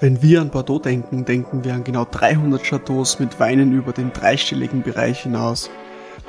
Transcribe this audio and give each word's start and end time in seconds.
Wenn 0.00 0.22
wir 0.22 0.40
an 0.40 0.50
Bordeaux 0.50 0.78
denken, 0.78 1.24
denken 1.24 1.64
wir 1.64 1.74
an 1.74 1.82
genau 1.82 2.06
300 2.08 2.62
Chateaus 2.62 3.18
mit 3.18 3.40
Weinen 3.40 3.72
über 3.72 3.92
den 3.92 4.12
dreistelligen 4.12 4.84
Bereich 4.84 5.24
hinaus. 5.24 5.70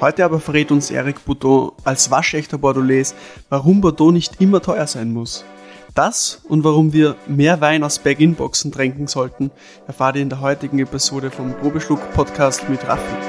Heute 0.01 0.25
aber 0.25 0.39
verrät 0.39 0.71
uns 0.71 0.89
Eric 0.89 1.23
Boudon 1.23 1.73
als 1.83 2.09
waschechter 2.09 2.57
Bordelais, 2.57 3.13
warum 3.49 3.81
Bordeaux 3.81 4.11
nicht 4.11 4.41
immer 4.41 4.63
teuer 4.63 4.87
sein 4.87 5.13
muss. 5.13 5.45
Das 5.93 6.41
und 6.47 6.63
warum 6.63 6.93
wir 6.93 7.15
mehr 7.27 7.61
Wein 7.61 7.83
aus 7.83 7.99
Bag-In-Boxen 7.99 8.71
tränken 8.71 9.05
sollten, 9.05 9.51
erfahrt 9.85 10.15
ihr 10.15 10.23
in 10.23 10.29
der 10.29 10.41
heutigen 10.41 10.79
Episode 10.79 11.29
vom 11.29 11.53
Probeschluck 11.53 12.11
Podcast 12.13 12.69
mit 12.69 12.87
Raffi. 12.87 13.28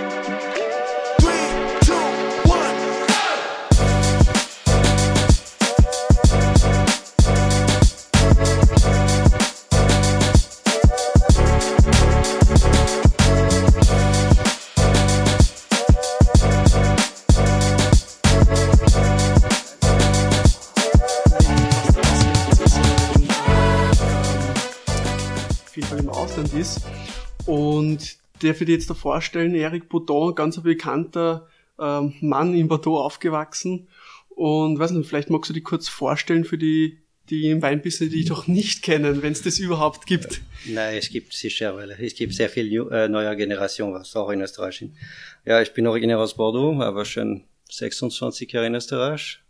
Der 28.42 28.54
für 28.54 28.64
dir 28.64 28.72
jetzt 28.74 28.90
da 28.90 28.94
vorstellen, 28.94 29.54
Eric 29.54 29.88
Boudon, 29.88 30.34
ganz 30.34 30.56
ein 30.56 30.62
bekannter 30.62 31.48
ähm, 31.78 32.14
Mann 32.20 32.54
in 32.54 32.68
Bordeaux 32.68 32.98
aufgewachsen. 32.98 33.88
Und 34.28 34.78
weiß 34.78 34.92
nicht, 34.92 35.08
vielleicht 35.08 35.30
magst 35.30 35.50
du 35.50 35.54
dich 35.54 35.64
kurz 35.64 35.88
vorstellen 35.88 36.44
für 36.44 36.56
die, 36.56 36.98
die 37.28 37.50
im 37.50 37.62
Weinbusiness, 37.62 38.12
die 38.12 38.24
doch 38.24 38.46
nicht 38.46 38.82
kennen, 38.82 39.22
wenn 39.22 39.32
es 39.32 39.42
das 39.42 39.58
überhaupt 39.58 40.06
gibt. 40.06 40.40
Nein, 40.66 40.96
es 40.96 41.10
gibt 41.10 41.32
sicher, 41.32 41.76
weil 41.76 41.90
es 41.90 42.14
gibt 42.14 42.34
sehr 42.34 42.48
viel 42.48 42.72
äh, 42.90 43.08
neue 43.08 43.36
Generation, 43.36 43.92
was 43.92 44.16
auch 44.16 44.30
in 44.30 44.40
Österreich 44.40 44.78
sind. 44.78 44.96
Ja, 45.44 45.60
ich 45.60 45.72
bin 45.72 45.86
originär 45.86 46.18
aus 46.18 46.34
Bordeaux, 46.34 46.80
aber 46.80 47.04
schon 47.04 47.44
26 47.70 48.50
Jahre 48.50 48.66
in 48.66 48.74
Österreich. 48.74 49.40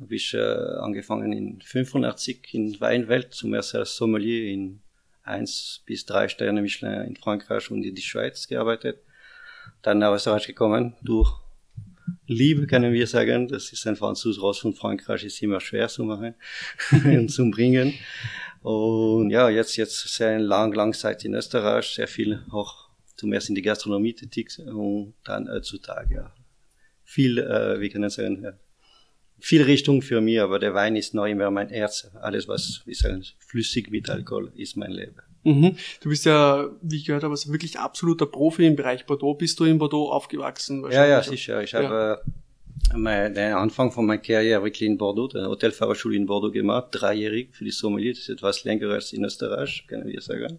Habe 0.00 0.14
ich 0.14 0.32
äh, 0.32 0.38
angefangen 0.38 1.32
in 1.32 1.60
85 1.60 2.54
in 2.54 2.80
Weinwelt, 2.80 3.34
zum 3.34 3.52
ersten 3.52 3.84
Sommelier 3.84 4.50
in 4.52 4.80
eins 5.30 5.82
bis 5.86 6.04
drei 6.04 6.28
Sterne 6.28 6.62
Michelin 6.62 7.02
in 7.02 7.16
Frankreich 7.16 7.70
und 7.70 7.82
in 7.84 7.94
die 7.94 8.02
Schweiz 8.02 8.46
gearbeitet. 8.46 8.98
Dann 9.82 9.98
nach 9.98 10.14
Österreich 10.14 10.46
gekommen 10.46 10.96
durch 11.02 11.32
Liebe, 12.26 12.66
können 12.66 12.92
wir 12.92 13.06
sagen. 13.06 13.48
Das 13.48 13.72
ist 13.72 13.86
ein 13.86 13.96
Franzos 13.96 14.40
raus 14.42 14.58
von 14.58 14.74
Frankreich, 14.74 15.24
ist 15.24 15.42
immer 15.42 15.60
schwer 15.60 15.88
zu 15.88 16.04
machen 16.04 16.34
und 17.04 17.28
zu 17.28 17.50
bringen. 17.50 17.94
Und 18.62 19.30
ja, 19.30 19.48
jetzt, 19.48 19.76
jetzt 19.76 20.14
sehr 20.14 20.38
lang, 20.38 20.72
lang 20.74 20.92
Zeit 20.92 21.24
in 21.24 21.34
Österreich, 21.34 21.86
sehr 21.86 22.08
viel 22.08 22.44
auch 22.50 22.90
zum 23.16 23.32
ersten 23.32 23.52
in 23.52 23.56
die 23.56 23.62
Gastronomie 23.62 24.14
tätig 24.14 24.58
und 24.58 25.14
dann 25.24 25.48
heutzutage, 25.48 26.14
ja. 26.14 26.34
Viel, 27.04 27.38
äh, 27.38 27.80
wie 27.80 27.88
kann 27.88 28.04
ich 28.04 28.12
sagen, 28.12 28.42
ja, 28.42 28.52
viel 29.40 29.62
Richtung 29.62 30.02
für 30.02 30.20
mich, 30.20 30.40
aber 30.40 30.58
der 30.58 30.74
Wein 30.74 30.96
ist 30.96 31.14
noch 31.14 31.26
immer 31.26 31.50
mein 31.50 31.68
Herz. 31.68 32.10
Alles, 32.20 32.48
was, 32.48 32.82
sagen, 32.92 33.24
flüssig 33.38 33.90
mit 33.90 34.08
Alkohol 34.08 34.52
ist 34.54 34.76
mein 34.76 34.92
Leben. 34.92 35.16
Mhm. 35.42 35.76
Du 36.02 36.10
bist 36.10 36.26
ja, 36.26 36.68
wie 36.82 36.96
ich 36.96 37.06
gehört 37.06 37.24
habe, 37.24 37.32
also 37.32 37.50
wirklich 37.50 37.78
absoluter 37.78 38.26
Profi 38.26 38.66
im 38.66 38.76
Bereich 38.76 39.06
Bordeaux. 39.06 39.34
Bist 39.34 39.58
du 39.58 39.64
in 39.64 39.78
Bordeaux 39.78 40.10
aufgewachsen? 40.10 40.84
Ja, 40.90 41.06
ja, 41.06 41.22
sicher. 41.22 41.62
Ich 41.62 41.72
ja. 41.72 41.82
habe 41.82 42.22
äh, 42.94 43.32
den 43.32 43.54
Anfang 43.54 43.90
von 43.90 44.06
meiner 44.06 44.20
Karriere 44.20 44.62
wirklich 44.62 44.82
in 44.82 44.98
Bordeaux, 44.98 45.28
der 45.28 45.48
Hotelfahrerschule 45.48 46.16
in 46.16 46.26
Bordeaux 46.26 46.52
gemacht, 46.52 46.88
dreijährig 46.92 47.48
für 47.52 47.64
die 47.64 47.70
Sommelier. 47.70 48.12
Das 48.12 48.20
ist 48.20 48.28
etwas 48.28 48.64
länger 48.64 48.90
als 48.90 49.12
in 49.12 49.24
Österreich, 49.24 49.84
können 49.86 50.06
wir 50.06 50.20
sagen. 50.20 50.58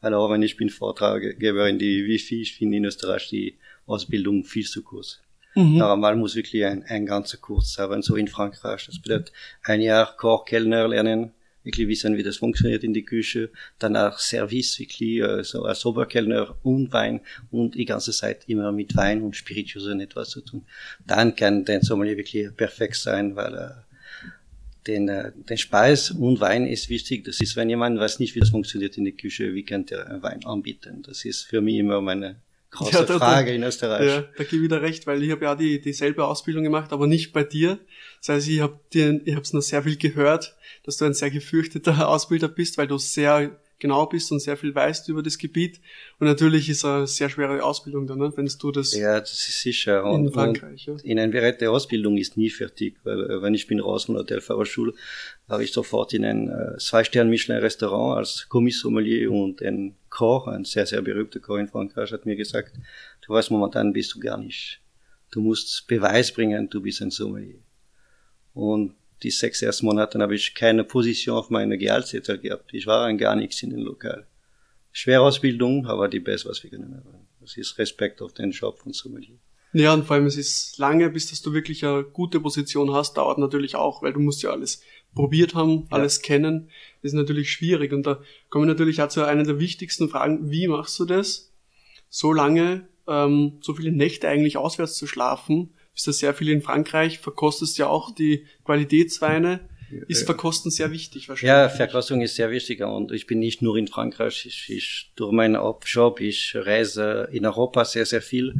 Also, 0.00 0.30
wenn 0.30 0.42
ich 0.42 0.56
bin 0.56 0.68
Vortraggeber 0.68 1.68
in 1.68 1.78
die 1.78 2.04
Wifi, 2.06 2.42
ich 2.42 2.54
finde 2.54 2.76
in 2.76 2.84
Österreich 2.84 3.28
die 3.28 3.56
Ausbildung 3.86 4.44
viel 4.44 4.66
zu 4.66 4.82
kurz. 4.82 5.20
Mhm. 5.54 5.78
Normal 5.78 6.16
muss 6.16 6.34
wirklich 6.34 6.64
ein, 6.64 6.84
ein 6.84 7.06
ganzer 7.06 7.36
Kurs 7.36 7.76
haben, 7.78 8.02
so 8.02 8.16
in 8.16 8.28
Frankreich. 8.28 8.86
Das 8.86 8.98
bedeutet 8.98 9.32
ein 9.62 9.80
Jahr 9.80 10.16
Kochkellner 10.16 10.88
lernen, 10.88 11.32
wirklich 11.62 11.88
wissen, 11.88 12.16
wie 12.16 12.22
das 12.22 12.38
funktioniert 12.38 12.84
in 12.84 12.94
die 12.94 13.04
Küche, 13.04 13.50
danach 13.78 14.18
Service, 14.18 14.78
wirklich 14.78 15.20
äh, 15.20 15.44
so 15.44 15.64
als 15.64 15.84
Oberkellner 15.84 16.56
und 16.62 16.92
Wein 16.92 17.20
und 17.50 17.74
die 17.74 17.84
ganze 17.84 18.12
Zeit 18.12 18.48
immer 18.48 18.72
mit 18.72 18.96
Wein 18.96 19.22
und 19.22 19.36
Spirituosen 19.36 20.00
etwas 20.00 20.30
zu 20.30 20.40
tun. 20.40 20.64
Dann 21.06 21.36
kann 21.36 21.64
der 21.64 21.82
Sommelier 21.82 22.16
wirklich 22.16 22.54
perfekt 22.56 22.96
sein, 22.96 23.36
weil 23.36 23.54
äh, 23.54 23.70
den, 24.86 25.08
äh, 25.08 25.32
den 25.34 25.58
Speis 25.58 26.10
und 26.10 26.40
Wein 26.40 26.66
ist 26.66 26.88
wichtig. 26.88 27.24
Das 27.24 27.40
ist, 27.40 27.56
wenn 27.56 27.68
jemand 27.70 28.00
weiß 28.00 28.18
nicht, 28.18 28.34
wie 28.34 28.40
das 28.40 28.50
funktioniert 28.50 28.96
in 28.98 29.04
der 29.04 29.12
Küche, 29.12 29.54
wie 29.54 29.64
kann 29.64 29.86
der 29.86 30.18
Wein 30.22 30.44
anbieten? 30.44 31.02
Das 31.02 31.24
ist 31.24 31.42
für 31.42 31.60
mich 31.60 31.76
immer 31.76 32.00
meine 32.00 32.36
große 32.72 32.92
ja, 32.92 33.04
da, 33.04 33.18
Frage 33.18 33.50
da, 33.50 33.54
in 33.54 33.62
Österreich. 33.62 34.06
Ja, 34.06 34.20
da 34.22 34.44
gebe 34.44 34.56
ich 34.56 34.62
wieder 34.62 34.82
recht, 34.82 35.06
weil 35.06 35.22
ich 35.22 35.30
habe 35.30 35.44
ja 35.44 35.54
die 35.54 35.80
dieselbe 35.80 36.24
Ausbildung 36.24 36.64
gemacht, 36.64 36.92
aber 36.92 37.06
nicht 37.06 37.32
bei 37.32 37.44
dir. 37.44 37.78
Das 38.18 38.30
heißt, 38.30 38.48
ich 38.48 38.60
habe 38.60 38.80
dir, 38.92 39.20
es 39.24 39.52
noch 39.52 39.60
sehr 39.60 39.82
viel 39.82 39.96
gehört, 39.96 40.56
dass 40.84 40.96
du 40.96 41.04
ein 41.04 41.14
sehr 41.14 41.30
gefürchteter 41.30 42.08
Ausbilder 42.08 42.48
bist, 42.48 42.78
weil 42.78 42.88
du 42.88 42.98
sehr 42.98 43.56
genau 43.78 44.06
bist 44.06 44.30
und 44.30 44.40
sehr 44.40 44.56
viel 44.56 44.74
weißt 44.74 45.08
über 45.08 45.22
das 45.22 45.36
Gebiet. 45.36 45.80
Und 46.18 46.28
natürlich 46.28 46.68
ist 46.68 46.84
eine 46.84 47.06
sehr 47.06 47.28
schwere 47.28 47.62
Ausbildung 47.62 48.06
dann, 48.06 48.18
ne? 48.18 48.32
wenn 48.36 48.46
du 48.46 48.70
das. 48.70 48.94
Ja, 48.96 49.18
das 49.18 49.32
ist 49.32 49.60
sicher. 49.60 50.04
Und, 50.04 50.26
in 50.26 50.32
Frankreich. 50.32 50.88
Und 50.88 51.02
ja. 51.02 51.10
In 51.10 51.18
einer 51.18 51.32
Bereit 51.32 51.62
Ausbildung 51.64 52.16
ist 52.16 52.36
nie 52.36 52.48
fertig, 52.48 52.96
weil 53.02 53.30
äh, 53.30 53.42
wenn 53.42 53.54
ich 53.54 53.66
bin 53.66 53.80
raus 53.80 54.04
von 54.04 54.14
der 54.14 54.22
Hotelfahrerschule, 54.22 54.94
habe 55.48 55.64
ich 55.64 55.72
sofort 55.72 56.14
in 56.14 56.24
ein 56.24 56.48
äh, 56.48 56.78
Zwei-Stern-Michelin-Restaurant 56.78 58.18
als 58.18 58.48
Kommissommelier 58.48 59.30
und 59.30 59.60
ein 59.60 59.96
Koch, 60.12 60.46
ein 60.46 60.64
sehr, 60.64 60.86
sehr 60.86 61.00
berühmter 61.00 61.40
Koch 61.40 61.56
in 61.56 61.68
Frankreich, 61.68 62.12
hat 62.12 62.26
mir 62.26 62.36
gesagt, 62.36 62.72
du 63.26 63.32
weißt, 63.32 63.50
momentan 63.50 63.92
bist 63.92 64.14
du 64.14 64.20
gar 64.20 64.36
nicht. 64.36 64.80
Du 65.30 65.40
musst 65.40 65.86
Beweis 65.86 66.32
bringen, 66.32 66.68
du 66.68 66.82
bist 66.82 67.00
ein 67.00 67.10
Sommelier. 67.10 67.60
Und 68.52 68.94
die 69.22 69.30
sechs 69.30 69.62
ersten 69.62 69.86
Monate 69.86 70.18
habe 70.18 70.34
ich 70.34 70.54
keine 70.54 70.84
Position 70.84 71.38
auf 71.38 71.48
meiner 71.48 71.78
Gehaltszettel 71.78 72.38
gehabt. 72.38 72.74
Ich 72.74 72.86
war 72.86 73.06
ein 73.06 73.16
gar 73.16 73.34
nichts 73.36 73.62
in 73.62 73.70
dem 73.70 73.80
Lokal. 73.80 74.26
Schwere 74.92 75.22
Ausbildung, 75.22 75.86
aber 75.86 76.08
die 76.08 76.20
beste, 76.20 76.50
was 76.50 76.62
wir 76.62 76.68
können. 76.68 77.02
Das 77.40 77.56
ist 77.56 77.78
Respekt 77.78 78.20
auf 78.20 78.34
den 78.34 78.50
Job 78.50 78.78
von 78.80 78.92
Sommelier. 78.92 79.38
Ja, 79.72 79.94
und 79.94 80.04
vor 80.04 80.16
allem 80.16 80.26
es 80.26 80.36
ist 80.36 80.76
lange, 80.76 81.08
bis 81.08 81.30
dass 81.30 81.40
du 81.40 81.54
wirklich 81.54 81.86
eine 81.86 82.04
gute 82.04 82.40
Position 82.40 82.92
hast, 82.92 83.16
dauert 83.16 83.38
natürlich 83.38 83.74
auch, 83.74 84.02
weil 84.02 84.12
du 84.12 84.20
musst 84.20 84.42
ja 84.42 84.50
alles 84.50 84.82
probiert 85.14 85.54
haben, 85.54 85.86
alles 85.90 86.16
ja. 86.16 86.22
kennen. 86.22 86.68
Das 87.02 87.12
ist 87.12 87.16
natürlich 87.16 87.50
schwierig. 87.50 87.92
Und 87.92 88.06
da 88.06 88.20
kommen 88.48 88.66
wir 88.66 88.72
natürlich 88.72 89.02
auch 89.02 89.08
zu 89.08 89.26
einer 89.26 89.44
der 89.44 89.58
wichtigsten 89.58 90.08
Fragen, 90.08 90.50
wie 90.50 90.68
machst 90.68 90.98
du 90.98 91.04
das, 91.04 91.52
so 92.08 92.32
lange, 92.32 92.88
ähm, 93.08 93.58
so 93.60 93.74
viele 93.74 93.92
Nächte 93.92 94.28
eigentlich 94.28 94.56
auswärts 94.56 94.96
zu 94.96 95.06
schlafen, 95.06 95.70
bist 95.92 96.06
ja 96.06 96.12
sehr 96.12 96.34
viel 96.34 96.48
in 96.48 96.62
Frankreich, 96.62 97.18
verkostest 97.18 97.78
ja 97.78 97.88
auch 97.88 98.14
die 98.14 98.46
Qualitätsweine. 98.64 99.68
Ist 100.08 100.24
Verkosten 100.24 100.70
sehr 100.70 100.90
wichtig 100.90 101.28
wahrscheinlich? 101.28 101.48
Ja, 101.48 101.68
Verkostung 101.68 102.22
ist 102.22 102.36
sehr 102.36 102.50
wichtig 102.50 102.80
und 102.80 103.12
ich 103.12 103.26
bin 103.26 103.40
nicht 103.40 103.60
nur 103.60 103.76
in 103.76 103.88
Frankreich. 103.88 104.46
Ich, 104.46 104.70
ich 104.70 105.12
durch 105.16 105.32
meinen 105.32 105.60
Job, 105.84 106.20
ich 106.20 106.54
reise 106.56 107.28
in 107.30 107.44
Europa 107.44 107.84
sehr, 107.84 108.06
sehr 108.06 108.22
viel. 108.22 108.54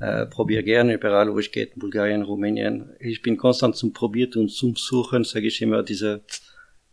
Äh, 0.00 0.26
probiere 0.26 0.64
gerne 0.64 0.94
überall, 0.94 1.32
wo 1.32 1.38
ich 1.38 1.52
gehe, 1.52 1.68
Bulgarien, 1.76 2.22
Rumänien. 2.22 2.90
Ich 2.98 3.22
bin 3.22 3.36
konstant 3.36 3.76
zum 3.76 3.92
Probieren 3.92 4.42
und 4.42 4.48
zum 4.48 4.74
Suchen, 4.74 5.22
sage 5.24 5.46
ich 5.46 5.62
immer, 5.62 5.82
diese 5.82 6.22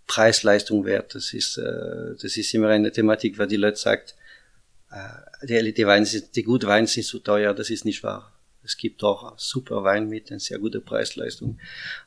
Preis-Leistung 0.07 0.85
wert. 0.85 1.15
Das 1.15 1.33
ist, 1.33 1.57
äh, 1.57 2.15
das 2.21 2.37
ist 2.37 2.53
immer 2.53 2.69
eine 2.69 2.91
Thematik, 2.91 3.39
weil 3.39 3.47
die 3.47 3.55
Leute 3.55 3.77
sagt, 3.77 4.15
äh, 4.91 5.47
die, 5.47 5.73
die 5.73 5.87
Weine 5.87 6.05
sind, 6.05 6.35
die 6.35 6.43
guten 6.43 6.67
Weine 6.67 6.87
sind 6.87 7.05
zu 7.05 7.19
teuer. 7.19 7.53
Das 7.53 7.69
ist 7.69 7.85
nicht 7.85 8.03
wahr. 8.03 8.31
Es 8.63 8.77
gibt 8.77 9.03
auch 9.03 9.37
super 9.39 9.83
Wein 9.83 10.07
mit 10.07 10.29
einer 10.29 10.39
sehr 10.39 10.59
guten 10.59 10.85
Preisleistung. 10.85 11.57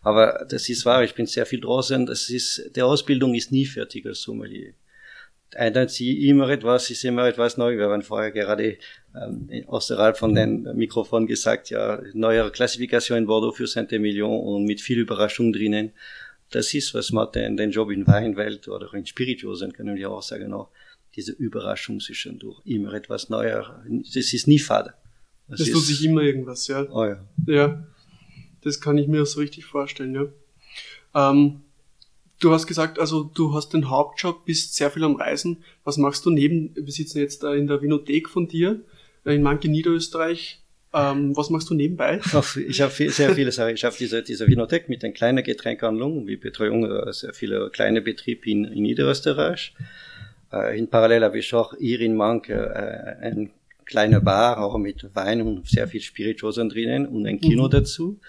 Aber 0.03 0.47
das 0.49 0.69
ist 0.69 0.85
wahr, 0.85 1.03
ich 1.03 1.15
bin 1.15 1.27
sehr 1.27 1.47
viel 1.47 1.61
draußen. 1.61 2.07
Das 2.07 2.31
ist, 2.31 2.71
die 2.77 2.83
Ausbildung 2.83 3.35
ist 3.35 3.51
nie 3.51 3.67
fertig 3.67 4.07
als 4.07 4.23
Sommelier. 4.23 4.75
Ändert 5.53 5.91
sie 5.91 6.29
immer 6.29 6.49
etwas, 6.49 6.91
ist 6.91 7.05
immer 7.05 7.27
etwas 7.27 7.57
neu. 7.57 7.77
Wir 7.77 7.89
haben 7.89 8.03
vorher 8.03 8.33
gerade 8.33 8.77
ähm, 9.15 9.49
außerhalb 9.67 10.17
von 10.17 10.35
den 10.35 10.63
Mikrofon 10.75 11.27
gesagt, 11.27 11.71
ja, 11.71 12.03
neue 12.13 12.51
Klassifikation 12.51 13.19
in 13.19 13.27
Bordeaux 13.27 13.53
für 13.53 13.67
Saint-Emilion 13.67 14.41
und 14.41 14.65
mit 14.65 14.81
viel 14.81 14.99
Überraschung 14.99 15.53
drinnen. 15.53 15.93
Das 16.51 16.75
ist, 16.75 16.95
was 16.95 17.13
man 17.13 17.31
den, 17.33 17.57
den 17.57 17.71
Job 17.71 17.91
in 17.91 18.07
Weinwelt 18.07 18.69
oder 18.69 18.93
in 18.95 19.07
Spirituosen, 19.07 19.73
können 19.73 19.97
wir 19.97 20.11
auch 20.11 20.23
sagen, 20.23 20.53
auch 20.53 20.71
diese 21.15 21.33
Überraschung 21.33 22.01
zwischendurch. 22.01 22.61
Immer 22.65 22.95
etwas 22.95 23.29
neuer. 23.29 23.85
Das 23.89 24.33
ist 24.33 24.49
nie 24.49 24.59
fade. 24.59 24.95
Das, 25.49 25.61
das 25.61 25.71
tut 25.71 25.83
sich 25.83 26.05
immer 26.05 26.23
irgendwas, 26.23 26.67
ja. 26.67 26.87
Oh 26.91 27.05
ja. 27.05 27.25
Ja. 27.47 27.87
Das 28.63 28.81
kann 28.81 28.99
ich 28.99 29.07
mir 29.07 29.25
so 29.27 29.41
richtig 29.41 29.67
vorstellen, 29.67 30.15
ja. 30.15 31.31
Ähm, 31.31 31.61
du 32.45 32.53
hast 32.53 32.67
gesagt, 32.67 32.99
also 32.99 33.25
du 33.25 33.55
hast 33.55 33.73
den 33.73 33.89
Hauptjob, 33.89 34.45
bist 34.45 34.75
sehr 34.75 34.91
viel 34.91 35.05
am 35.05 35.17
Reisen. 35.17 35.65
Was 35.83 35.97
machst 35.97 36.27
du 36.27 36.31
neben, 36.31 36.75
wir 36.75 36.93
sitzen 36.93 37.19
jetzt 37.19 37.43
in 37.43 37.67
der 37.67 37.81
Vinothek 37.81 38.29
von 38.29 38.49
dir, 38.49 38.83
äh, 39.25 39.35
in 39.35 39.43
Manke 39.43 39.69
Niederösterreich. 39.69 40.61
Ähm, 40.93 41.37
was 41.37 41.51
machst 41.51 41.71
du 41.71 41.75
nebenbei? 41.75 42.21
Ich 42.69 42.81
habe 42.81 42.93
viel, 42.93 43.11
sehr 43.11 43.35
viele 43.35 43.51
Sachen. 43.51 43.75
Ich 43.75 43.85
habe 43.85 43.97
diese, 43.99 44.23
diese 44.23 44.47
Vinothek 44.47 44.89
mit 44.89 45.03
den 45.03 45.13
kleinen 45.13 45.43
Getränkehandlungen, 45.43 46.27
wie 46.29 46.37
Betreuung, 46.37 46.85
äh, 46.85 47.13
sehr 47.13 47.33
viele 47.33 47.71
kleine 47.71 48.01
Betriebe 48.03 48.49
in, 48.49 48.65
in 48.65 48.83
Niederösterreich. 48.83 49.75
Äh, 50.53 50.79
in 50.79 50.89
Parallel 50.89 51.25
habe 51.25 51.39
ich 51.39 51.53
auch 51.55 51.75
hier 51.79 52.01
in 52.01 52.15
Mank 52.15 52.49
äh, 52.49 53.17
ein 53.23 53.51
kleiner 53.87 54.21
Bar, 54.21 54.59
auch 54.63 54.79
mit 54.79 55.15
Wein 55.15 55.43
und 55.43 55.67
sehr 55.67 55.89
viel 55.89 56.01
Spirituosen 56.01 56.69
drinnen 56.69 57.07
und 57.07 57.27
ein 57.27 57.41
Kino 57.41 57.65
mhm. 57.65 57.71
dazu. 57.71 58.21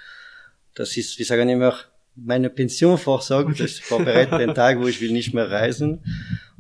Das 0.74 0.98
ist, 0.98 1.20
wir 1.20 1.26
sagen 1.26 1.50
immer, 1.50 1.76
meine 2.16 2.50
Pensionvorsorge, 2.50 3.52
okay. 3.52 3.64
das 3.64 3.80
vorbereitet 3.80 4.40
den 4.40 4.54
Tag, 4.54 4.80
wo 4.80 4.88
ich 4.88 5.02
will 5.02 5.12
nicht 5.12 5.34
mehr 5.34 5.50
reisen. 5.50 6.00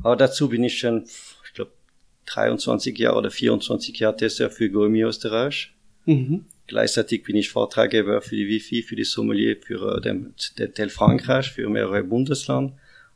Aber 0.03 0.15
dazu 0.15 0.49
bin 0.49 0.63
ich 0.63 0.77
schon, 0.77 1.03
ich 1.45 1.53
glaube, 1.53 1.71
23 2.27 2.97
Jahre 2.97 3.17
oder 3.17 3.31
24 3.31 3.97
Jahre 3.97 4.17
Tester 4.17 4.49
für 4.49 4.69
Gourmet 4.69 5.03
Österreich. 5.03 5.73
Mhm. 6.05 6.45
Gleichzeitig 6.67 7.23
bin 7.23 7.35
ich 7.35 7.49
Vortraggeber 7.49 8.21
für 8.21 8.35
die 8.35 8.47
Wifi, 8.47 8.81
für 8.81 8.95
die 8.95 9.03
Sommelier, 9.03 9.57
für 9.61 9.97
äh, 9.97 10.01
den, 10.01 10.33
den 10.57 10.73
Teil 10.73 10.89
Frankreich, 10.89 11.51
für 11.51 11.69
mehrere 11.69 12.03
Bundesland 12.03 12.73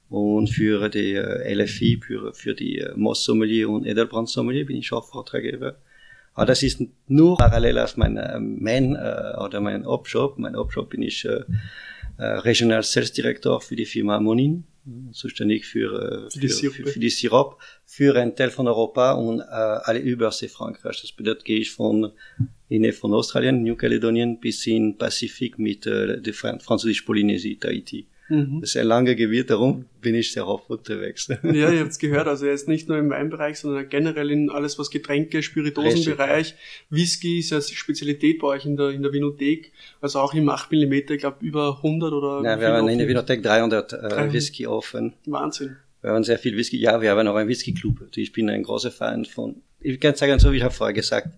und 0.10 0.48
für 0.48 0.90
die 0.90 1.14
äh, 1.14 1.54
LFI, 1.54 2.00
für, 2.06 2.34
für 2.34 2.54
die 2.54 2.80
äh, 2.80 2.94
Moss 2.96 3.24
Sommelier 3.24 3.70
und 3.70 3.86
Edelbrand 3.86 4.30
Sommelier 4.30 4.66
bin 4.66 4.78
ich 4.78 4.92
auch 4.92 5.08
Vortraggeber. 5.08 5.78
Aber 6.36 6.46
das 6.46 6.64
ist 6.64 6.82
nur 7.08 7.38
parallel 7.38 7.80
als 7.80 7.98
mein 7.98 8.18
äh, 8.18 8.40
Main 8.40 8.96
äh, 8.96 9.38
oder 9.40 9.62
mein 9.62 9.86
Opshop. 9.86 10.38
Mein 10.38 10.56
Opshop 10.56 10.92
bin 10.92 11.02
ich 11.02 11.26
äh, 11.26 11.42
äh, 12.20 12.26
Regional 12.26 12.84
Sales 12.84 13.12
Director 13.14 13.62
für 13.62 13.76
die 13.76 13.86
Firma 13.86 14.20
Monin, 14.20 14.66
zuständig 15.12 15.66
für, 15.66 16.28
äh, 16.28 16.40
für, 16.40 16.50
für, 16.50 16.72
für, 16.72 16.86
für 16.88 17.00
die 17.00 17.10
Sirop, 17.10 17.60
für 17.86 18.16
ein 18.16 18.36
Teil 18.36 18.50
von 18.50 18.68
Europa 18.68 19.14
und 19.14 19.40
äh, 19.40 19.44
alle 19.44 20.00
Übersee 20.00 20.50
Frankreich. 20.50 21.02
Das 21.02 21.12
bedeutet, 21.12 21.46
gehe 21.46 21.60
ich 21.60 21.72
von 21.72 22.12
Inne 22.68 22.94
von 22.94 23.14
Australien, 23.14 23.64
New 23.64 23.76
Caledonien 23.76 24.40
bis 24.40 24.68
in 24.68 24.98
Pazifik 24.98 25.58
mit 25.58 25.88
äh, 25.88 26.22
der 26.22 26.34
Französisch-Polynesie, 26.34 27.58
Tahiti. 27.58 28.08
Mhm. 28.30 28.62
Das 28.62 28.70
ist 28.70 28.78
ein 28.78 28.88
langer 28.88 29.16
Gebiet, 29.16 29.50
darum 29.50 29.86
bin 30.02 30.16
ich 30.16 30.32
sehr 30.32 30.48
oft 30.48 30.70
unterwegs. 30.70 31.28
Ja, 31.28 31.72
ihr 31.72 31.80
habt 31.80 31.92
es 31.92 32.00
gehört, 32.00 32.28
also 32.28 32.46
er 32.46 32.54
ist 32.54 32.68
nicht 32.68 32.88
nur 32.88 32.98
im 32.98 33.10
Weinbereich, 33.10 33.60
sondern 33.60 33.90
generell 33.90 34.30
in 34.30 34.50
alles, 34.50 34.78
was 34.78 34.90
Getränke, 34.90 35.42
Spiritosenbereich. 35.42 36.56
Whisky 36.90 37.40
ist 37.40 37.50
ja 37.50 37.62
Spezialität 37.62 38.40
bei 38.40 38.48
euch 38.48 38.66
in 38.66 38.78
der, 38.78 38.90
in 38.90 39.02
der 39.02 39.12
Vinothek, 39.12 39.72
also 40.00 40.20
auch 40.20 40.34
im 40.34 40.48
8 40.48 40.72
mm, 40.72 40.94
ich 40.94 41.18
glaube 41.18 41.38
über 41.42 41.78
100 41.78 42.14
oder... 42.14 42.42
Ja, 42.44 42.60
wir 42.60 42.68
haben 42.70 42.88
in 42.88 43.00
der 43.00 43.08
Vinothek 43.08 43.42
300, 43.42 43.92
300 43.92 44.34
Whisky 44.34 44.68
offen. 44.68 45.14
Wahnsinn. 45.26 45.78
Wir 46.02 46.12
haben 46.12 46.24
sehr 46.24 46.40
viel 46.40 46.56
Whisky, 46.56 46.78
ja, 46.78 47.02
wir 47.02 47.12
haben 47.12 47.28
auch 47.28 47.36
einen 47.36 47.50
Whisky-Club. 47.50 48.16
Ich 48.16 48.32
bin 48.32 48.50
ein 48.50 48.64
großer 48.64 48.92
Fan 48.92 49.26
von, 49.26 49.62
ich 49.82 50.00
kann 50.00 50.16
sagen, 50.16 50.40
so 50.40 50.52
wie 50.52 50.58
ich 50.58 50.64
habe 50.64 50.74
vorher 50.74 50.94
gesagt, 50.94 51.30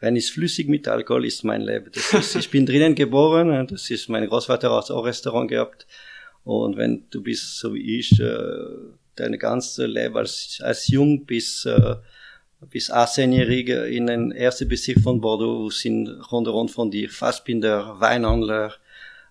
Wein 0.00 0.16
ist 0.16 0.30
flüssig 0.30 0.66
mit 0.66 0.88
Alkohol, 0.88 1.26
ist 1.26 1.44
mein 1.44 1.60
Leben. 1.60 1.90
Das 1.92 2.14
ist, 2.14 2.34
ich 2.34 2.50
bin 2.50 2.64
drinnen 2.64 2.94
geboren, 2.94 3.66
das 3.66 3.90
ist 3.90 4.08
mein 4.08 4.26
Großvater 4.26 4.74
hat 4.74 4.90
auch 4.90 5.04
Restaurant 5.04 5.50
gehabt. 5.50 5.86
Und 6.44 6.76
wenn 6.76 7.04
du 7.10 7.22
bist 7.22 7.58
so 7.58 7.74
wie 7.74 7.98
ich, 7.98 8.18
äh, 8.18 8.54
deine 9.16 9.38
ganze 9.38 9.86
Leben 9.86 10.16
als, 10.16 10.58
als 10.62 10.88
Jung 10.88 11.26
bis, 11.26 11.64
äh, 11.66 11.96
bis 12.70 12.90
18-Jährige 12.90 13.86
in 13.86 14.06
den 14.06 14.32
ersten 14.32 14.68
Bezirk 14.68 15.00
von 15.00 15.20
Bordeaux 15.20 15.70
sind 15.70 16.08
rundherum 16.32 16.68
von 16.68 16.90
dir 16.90 17.10
Fassbinder, 17.10 18.00
Weinhandler, 18.00 18.74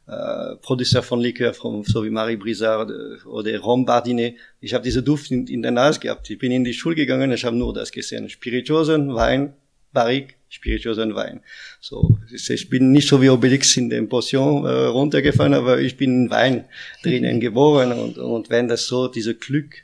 äh, 0.07 0.55
Producer 0.61 1.03
von 1.03 1.19
Likör, 1.21 1.53
von, 1.53 1.83
so 1.83 2.03
wie 2.03 2.09
Marie 2.09 2.37
Brizard 2.37 2.89
äh, 2.89 3.27
oder 3.27 3.57
Rom 3.59 3.85
Bardinet. 3.85 4.35
Ich 4.59 4.73
habe 4.73 4.83
diese 4.83 5.03
Duft 5.03 5.31
in, 5.31 5.47
in 5.47 5.61
der 5.61 5.71
Nase 5.71 5.99
gehabt. 5.99 6.29
Ich 6.29 6.39
bin 6.39 6.51
in 6.51 6.63
die 6.63 6.73
Schule 6.73 6.95
gegangen, 6.95 7.31
ich 7.31 7.45
habe 7.45 7.55
nur 7.55 7.73
das 7.73 7.91
gesehen. 7.91 8.29
Spirituosen, 8.29 9.13
Wein, 9.13 9.53
Barrique, 9.93 10.35
spirituosen 10.49 11.15
Wein. 11.15 11.41
So, 11.79 12.17
ich 12.31 12.69
bin 12.69 12.91
nicht 12.91 13.07
so 13.07 13.21
wie 13.21 13.29
Obelix 13.29 13.77
in 13.77 13.89
den 13.89 14.09
Potion 14.09 14.65
äh, 14.65 14.69
runtergefallen, 14.69 15.53
aber 15.53 15.79
ich 15.79 15.95
bin 15.95 16.25
in 16.25 16.29
Wein 16.29 16.65
drinnen 17.03 17.39
geboren 17.39 17.91
und, 17.91 18.17
und 18.17 18.49
wenn 18.49 18.67
das 18.67 18.87
so, 18.87 19.07
diese 19.07 19.35
Glück, 19.35 19.75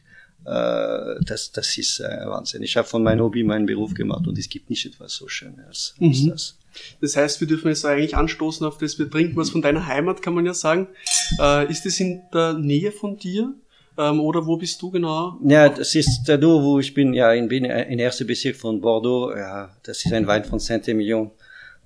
äh, 0.46 1.16
das, 1.26 1.52
das 1.52 1.78
ist 1.78 2.00
äh, 2.00 2.26
Wahnsinn. 2.26 2.64
Ich 2.64 2.78
habe 2.78 2.88
von 2.88 3.04
meinem 3.04 3.22
Hobby 3.22 3.44
meinen 3.44 3.66
Beruf 3.66 3.94
gemacht 3.94 4.28
und 4.28 4.38
es 4.38 4.50
gibt 4.50 4.70
nicht 4.70 4.86
etwas 4.86 5.14
so 5.14 5.28
Schönes 5.28 5.96
als 6.00 6.22
mhm. 6.22 6.30
das. 6.30 6.58
Das 7.02 7.16
heißt, 7.16 7.40
wir 7.40 7.48
dürfen 7.48 7.70
jetzt 7.70 7.86
eigentlich 7.86 8.16
anstoßen 8.16 8.66
auf 8.66 8.78
das, 8.78 9.00
wir 9.00 9.10
trinken 9.10 9.38
was 9.38 9.50
von 9.50 9.62
deiner 9.62 9.88
Heimat, 9.88 10.22
kann 10.22 10.34
man 10.34 10.46
ja 10.46 10.54
sagen. 10.54 10.88
Äh, 11.40 11.72
ist 11.72 11.86
das 11.86 12.00
in 12.00 12.22
der 12.34 12.54
Nähe 12.54 12.92
von 12.92 13.18
dir? 13.18 13.54
Ähm, 13.98 14.20
oder 14.20 14.46
wo 14.46 14.58
bist 14.58 14.82
du 14.82 14.92
genau? 14.92 15.40
Ja, 15.44 15.70
das 15.70 15.96
ist 15.96 16.24
da 16.26 16.38
du, 16.38 16.62
wo 16.62 16.80
ich 16.80 16.94
bin, 16.94 17.14
ja, 17.14 17.32
in, 17.34 17.48
bin 17.48 17.66
in 17.66 18.00
ersten 18.00 18.28
Bezirk 18.28 18.56
von 18.56 18.82
Bordeaux. 18.82 19.34
Ja, 19.36 19.76
das 19.84 20.06
ist 20.06 20.12
ein 20.12 20.28
Wein 20.28 20.44
von 20.44 20.60
Saint-Emilion. 20.60 21.32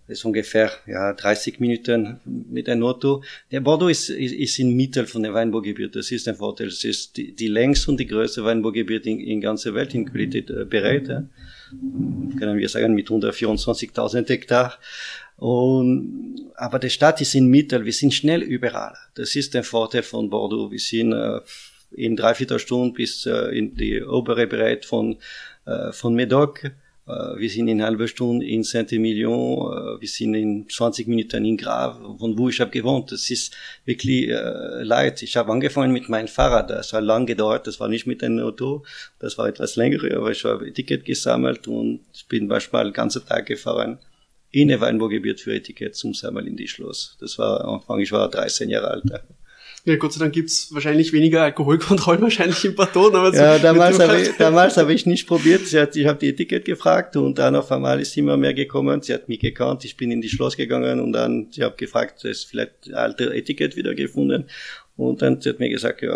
Das 0.08 0.18
ist 0.18 0.26
ungefähr 0.26 0.72
ja, 0.88 1.14
30 1.14 1.60
Minuten 1.60 2.20
mit 2.26 2.68
einem 2.68 2.84
Auto. 2.84 3.22
Der 3.52 3.60
Bordeaux 3.60 3.90
ist, 3.90 4.10
ist, 4.10 4.34
ist 4.34 4.58
in 4.58 4.76
Mittel 4.76 5.06
von 5.06 5.22
dem 5.22 5.36
Weinbaugebiet. 5.36 5.96
Das 5.96 6.10
ist 6.10 6.28
ein 6.28 6.34
Vorteil. 6.34 6.70
Es 6.70 6.84
ist 6.84 7.16
die, 7.16 7.36
die 7.36 7.48
längste 7.48 7.92
und 7.92 8.00
die 8.00 8.08
größte 8.08 8.44
Weinbaugebiet 8.44 9.06
in, 9.06 9.20
in 9.20 9.40
ganzer 9.40 9.76
Welt 9.76 9.94
in 9.94 10.10
Qualität 10.10 10.50
äh, 10.50 10.66
bereit. 10.66 11.08
Ja. 11.10 11.24
Können 12.40 12.58
wir 12.58 12.70
sagen, 12.70 12.96
mit 12.96 13.08
124.000 13.08 14.28
Hektar. 14.28 14.80
Und, 15.38 16.50
aber 16.56 16.80
die 16.80 16.90
Stadt 16.90 17.22
ist 17.22 17.36
in 17.36 17.46
Mittel. 17.46 17.86
Wir 17.86 17.94
sind 17.94 18.12
schnell 18.12 18.42
überall. 18.42 18.96
Das 19.14 19.36
ist 19.36 19.54
der 19.54 19.64
Vorteil 19.64 20.02
von 20.02 20.32
Bordeaux. 20.32 20.72
Wir 20.72 20.80
sind 20.80 21.14
äh, 21.14 21.40
in 21.92 22.16
dreiviertel 22.16 22.60
Stunden 22.60 22.94
bis 22.94 23.26
äh, 23.26 23.58
in 23.58 23.76
die 23.76 24.04
obere 24.04 24.48
Bereich 24.48 24.86
von, 24.86 25.18
äh, 25.66 25.92
von 25.92 26.14
Medoc. 26.16 26.64
Äh, 26.66 26.72
wir 27.38 27.50
sind 27.50 27.68
in 27.68 27.84
halber 27.84 28.08
Stunde 28.08 28.46
in 28.46 28.64
Saint-Emilion, 28.64 29.98
äh, 29.98 30.02
wir 30.02 30.08
sind 30.08 30.36
in 30.36 30.70
20 30.70 31.08
Minuten 31.08 31.44
in 31.46 31.58
Grave, 31.58 32.18
von 32.20 32.38
wo 32.38 32.50
ich 32.50 32.60
habe 32.62 32.72
gewohnt. 32.72 33.12
Das 33.12 33.30
ist 33.30 33.56
wirklich 33.86 34.30
äh, 34.30 34.84
leid. 34.84 35.24
Ich 35.24 35.36
habe 35.36 35.52
angefangen 35.52 35.92
mit 35.92 36.08
meinem 36.10 36.28
Fahrrad, 36.28 36.70
das 36.70 36.94
hat 36.94 37.04
lang 37.04 37.26
gedauert, 37.26 37.66
das 37.66 37.80
war 37.80 37.88
nicht 37.88 38.06
mit 38.06 38.24
einem 38.24 38.40
Auto, 38.40 38.84
das 39.18 39.38
war 39.38 39.48
etwas 39.48 39.76
länger, 39.76 40.00
aber 40.16 40.32
ich 40.32 40.44
habe 40.46 40.68
Etikett 40.68 41.06
gesammelt 41.06 41.68
und 41.68 42.02
bin 42.30 42.48
manchmal 42.48 42.86
den 42.86 42.94
ganzen 42.94 43.26
Tag 43.26 43.48
gefahren 43.48 43.98
in 44.52 44.72
ein 44.72 44.82
Weinbaugebiet 44.82 45.42
für 45.42 45.54
Etikett 45.54 45.96
zum 45.96 46.14
Sammeln 46.14 46.48
in 46.48 46.58
die 46.58 46.68
Schloss. 46.68 47.18
Das 47.20 47.38
war 47.38 47.66
Anfang, 47.66 48.00
ich 48.00 48.12
war 48.12 48.30
13 48.30 48.70
Jahre 48.70 48.90
alt. 48.90 49.04
Ja, 49.86 49.96
Gott 49.96 50.14
sei 50.14 50.20
Dank 50.20 50.34
gibt's 50.34 50.74
wahrscheinlich 50.74 51.14
weniger 51.14 51.44
Alkoholkontrollen 51.44 52.22
wahrscheinlich 52.24 52.64
im 52.66 52.76
Baton. 52.76 53.16
Aber 53.16 53.34
ja, 53.34 53.58
damals 53.60 54.00
habe 54.00 54.22
ich, 54.22 54.32
damals 54.38 54.78
hab 54.78 54.90
ich 54.90 55.06
nicht 55.06 55.28
probiert. 55.28 55.66
Sie 55.68 55.80
hat, 55.80 55.96
ich 55.96 56.06
habe 56.06 56.20
die 56.20 56.30
Etikett 56.30 56.66
gefragt 56.66 57.16
und 57.16 57.40
dann 57.40 57.56
auf 57.56 57.72
einmal 57.72 58.00
ist 58.00 58.12
sie 58.12 58.20
immer 58.20 58.38
mehr 58.38 58.54
gekommen. 58.54 59.02
Sie 59.02 59.14
hat 59.14 59.30
mich 59.30 59.40
gekannt. 59.40 59.86
Ich 59.86 59.96
bin 59.96 60.12
in 60.12 60.22
die 60.22 60.30
Schloss 60.30 60.58
gegangen 60.58 61.00
und 61.00 61.14
dann, 61.14 61.48
sie 61.52 61.64
hat 61.64 61.78
gefragt, 61.78 62.26
ist 62.26 62.46
vielleicht 62.46 62.94
alte 62.94 63.34
Etikett 63.34 63.76
wieder 63.76 63.96
gefunden. 63.96 64.46
Und 64.98 65.22
dann 65.22 65.40
sie 65.40 65.50
hat 65.50 65.60
mir 65.60 65.70
gesagt, 65.70 66.02
ja, 66.02 66.12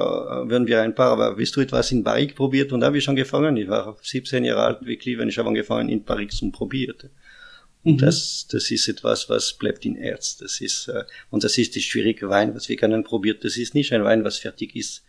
würden 0.50 0.68
wir 0.68 0.82
ein 0.82 0.94
paar, 0.94 1.12
aber 1.12 1.38
willst 1.38 1.56
du 1.56 1.62
etwas 1.62 1.92
in 1.94 2.04
Barrique 2.04 2.36
probiert? 2.36 2.74
Und 2.74 2.82
da 2.82 2.88
habe 2.88 2.98
ich 2.98 3.04
schon 3.06 3.16
gefangen. 3.16 3.56
Ich 3.56 3.70
war 3.70 3.96
17 4.02 4.44
Jahre 4.44 4.64
alt, 4.64 4.86
wirklich, 4.86 5.18
wenn 5.18 5.30
ich 5.30 5.38
habe 5.38 5.48
angefangen 5.48 5.88
in 5.88 6.04
Barrique 6.04 6.36
zum 6.36 6.52
probiert. 6.52 7.10
Und 7.84 7.94
mhm. 7.94 7.98
das, 8.06 8.48
das 8.50 8.72
ist 8.72 8.88
etwas, 8.88 9.30
was 9.30 9.54
bleibt 9.54 9.86
in 9.86 9.96
Erz. 9.96 10.38
Das 10.38 10.62
ist, 10.62 10.88
äh, 10.88 11.04
und 11.30 11.44
das 11.44 11.58
ist 11.58 11.76
die 11.76 11.82
schwierige 11.82 12.30
Wein, 12.30 12.56
was 12.56 12.70
wir 12.70 12.78
können 12.78 13.04
probiert. 13.04 13.44
Das 13.44 13.58
ist 13.58 13.76
nicht 13.76 13.92
ein 13.92 14.04
Wein, 14.04 14.24
was 14.24 14.40
fertig 14.40 14.76
ist. 14.76 15.04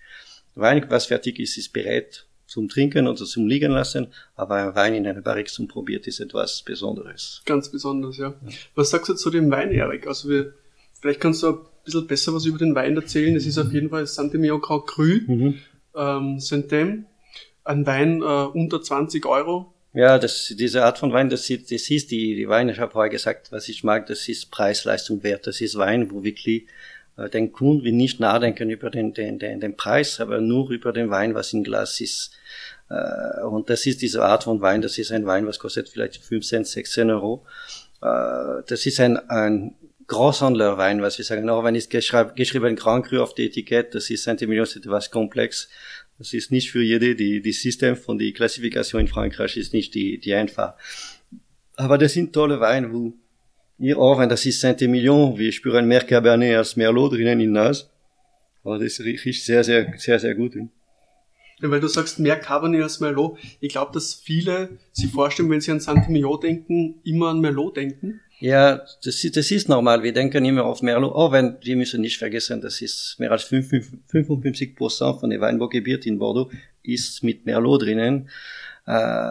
Wein, 0.55 0.85
was 0.89 1.07
fertig 1.07 1.39
ist, 1.39 1.57
ist 1.57 1.73
bereit 1.73 2.27
zum 2.47 2.69
Trinken 2.69 3.09
oder 3.09 3.25
zum 3.25 3.47
Liegen 3.47 3.73
lassen, 3.73 4.09
aber 4.37 4.57
ein 4.57 4.75
Wein 4.75 4.95
in 4.95 5.07
einer 5.07 5.23
Barrique 5.23 5.51
zum 5.51 5.67
probiert 5.67 6.07
ist 6.07 6.21
etwas 6.21 6.63
Besonderes. 6.63 7.43
Ganz 7.47 7.71
besonders, 7.71 8.17
ja. 8.19 8.29
ja. 8.29 8.53
Was 8.75 8.91
sagst 8.91 9.09
du 9.09 9.15
zu 9.15 9.31
dem 9.31 9.51
Wein, 9.51 9.73
Erik? 9.73 10.07
Also 10.07 10.29
wir, 10.29 10.53
vielleicht 11.01 11.21
kannst 11.21 11.43
du 11.43 11.49
ein 11.49 11.59
bisschen 11.85 12.07
besser 12.07 12.35
was 12.35 12.45
über 12.45 12.59
den 12.59 12.75
Wein 12.75 12.97
erzählen. 12.97 13.35
Es 13.35 13.47
ist 13.47 13.59
auf 13.59 13.73
jeden 13.73 13.91
Fall 13.91 14.07
Saint-Emilion 14.07 14.61
Grand 14.61 14.87
Cru, 14.87 15.19
mhm. 15.27 15.55
ähm, 15.97 16.39
Saint-Em, 16.39 17.07
ein 17.65 17.87
Wein 17.87 18.21
äh, 18.21 18.25
unter 18.25 18.83
20 18.83 19.27
Euro, 19.27 19.74
ja, 19.95 20.19
das, 20.19 20.53
diese 20.59 20.85
Art 20.85 20.99
von 20.99 21.13
Wein, 21.13 21.31
das, 21.31 21.49
ist, 21.49 21.71
das 21.71 21.89
ist 21.89 22.11
die, 22.11 22.35
die 22.35 22.49
Wein, 22.49 22.69
ich 22.69 22.81
habe 22.81 22.93
vorher 22.93 23.11
gesagt, 23.11 23.53
was 23.53 23.69
ich 23.69 23.85
mag, 23.85 24.07
das 24.07 24.29
ist 24.29 24.51
Preis-Leistung 24.51 25.23
wert. 25.23 25.47
Das 25.47 25.61
ist 25.61 25.79
Wein, 25.79 26.11
wo 26.11 26.25
wirklich 26.25 26.67
äh, 27.17 27.31
den 27.31 27.53
Kunden 27.53 27.97
nicht 27.97 28.19
nachdenken 28.19 28.71
über 28.71 28.91
den, 28.91 29.15
den, 29.15 29.39
den, 29.39 29.61
den 29.61 29.77
Preis, 29.77 30.21
aber 30.21 30.41
nur 30.41 30.71
über 30.71 30.93
den 30.93 31.11
Wein, 31.11 31.35
was 31.35 31.53
im 31.53 31.63
Glas 31.63 32.01
ist. 32.01 32.33
Äh, 32.91 33.45
und 33.45 33.71
das 33.71 33.87
ist 33.87 34.03
diese 34.03 34.25
Art 34.25 34.45
von 34.45 34.61
Wein, 34.61 34.83
das 34.83 34.99
ist 34.99 35.13
ein 35.13 35.27
Wein, 35.27 35.47
was 35.47 35.61
kostet 35.61 35.89
vielleicht 35.89 36.17
15, 36.17 36.65
16 36.65 37.11
Euro. 37.11 37.47
Äh, 38.03 38.63
das 38.67 38.87
ist 38.87 38.99
ein, 38.99 39.17
ein 39.31 39.77
Großhandlerwein, 40.07 41.03
was 41.03 41.19
wir 41.19 41.25
sagen. 41.25 41.49
Auch 41.49 41.65
wenn 41.65 41.77
es 41.77 41.89
geschrieben 41.89 42.77
Grand 42.77 43.07
Cru 43.07 43.23
auf 43.23 43.35
die 43.35 43.47
Etikett, 43.47 43.95
das 43.95 44.11
ist 44.11 44.25
Saint-Emilion, 44.25 44.67
c'est 44.67 44.81
etwas 44.81 45.11
komplex. 45.11 45.69
Das 46.19 46.33
ist 46.33 46.53
nicht 46.53 46.71
für 46.71 46.83
jede, 46.83 47.15
die, 47.15 47.43
die 47.43 47.53
System 47.53 47.97
von 47.97 48.19
die 48.19 48.33
Klassifikation 48.33 49.03
in 49.03 49.09
Frankreich 49.09 49.57
ist 49.57 49.73
nicht 49.73 49.95
die, 49.95 50.19
die 50.19 50.35
einfach. 50.35 50.75
Aber 51.77 51.99
das 51.99 52.13
sind 52.13 52.33
tolle 52.33 52.61
Weine, 52.61 52.93
wo 52.93 53.15
hier 53.79 53.99
auch, 53.99 54.19
wenn 54.19 54.29
das 54.29 54.47
ist 54.47 54.61
Saint-Emilion, 54.61 55.37
wir 55.37 55.51
spüren 55.51 55.89
mehr 55.89 56.03
Cabernet 56.03 56.57
als 56.57 56.77
Merlot 56.77 57.13
drinnen 57.13 57.41
in 57.41 57.53
Nas. 57.53 57.91
Aber 58.63 58.79
das 58.79 59.01
riecht 59.01 59.45
sehr, 59.45 59.65
sehr, 59.65 59.93
sehr, 59.99 60.19
sehr 60.21 60.35
gut. 60.35 60.55
Ja, 60.55 61.71
weil 61.71 61.81
du 61.81 61.89
sagst 61.89 62.19
mehr 62.19 62.39
Cabernet 62.39 62.83
als 62.83 63.01
Merlot. 63.01 63.39
Ich 63.61 63.71
glaube, 63.71 63.93
dass 63.93 64.15
viele 64.15 64.79
sich 64.93 65.11
vorstellen, 65.11 65.51
wenn 65.51 65.61
sie 65.61 65.73
an 65.73 65.81
Saint-Emilion 65.81 66.41
denken, 66.41 67.01
immer 67.05 67.31
an 67.31 67.41
Merlot 67.41 67.77
denken. 67.77 68.21
Ja, 68.41 68.83
das, 69.05 69.27
das 69.33 69.51
ist 69.51 69.69
normal. 69.69 70.03
Wir 70.03 70.13
denken 70.13 70.45
immer 70.45 70.65
auf 70.65 70.83
Merlot, 70.83 71.15
auch 71.15 71.33
wenn 71.33 71.57
wir 71.63 71.77
müssen 71.77 72.01
nicht 72.01 72.19
vergessen, 72.19 72.61
das 72.61 72.81
ist 72.83 73.17
mehr 73.19 73.31
als 73.31 73.45
55 73.45 74.77
Prozent 74.77 75.21
von 75.21 75.31
dem 75.31 75.41
Weinbaugebiet 75.41 76.05
in 76.07 76.19
Bordeaux 76.19 76.51
ist 76.83 77.23
mit 77.23 77.47
Merlot 77.47 77.83
drinnen. 77.83 78.29
Äh, 78.87 79.31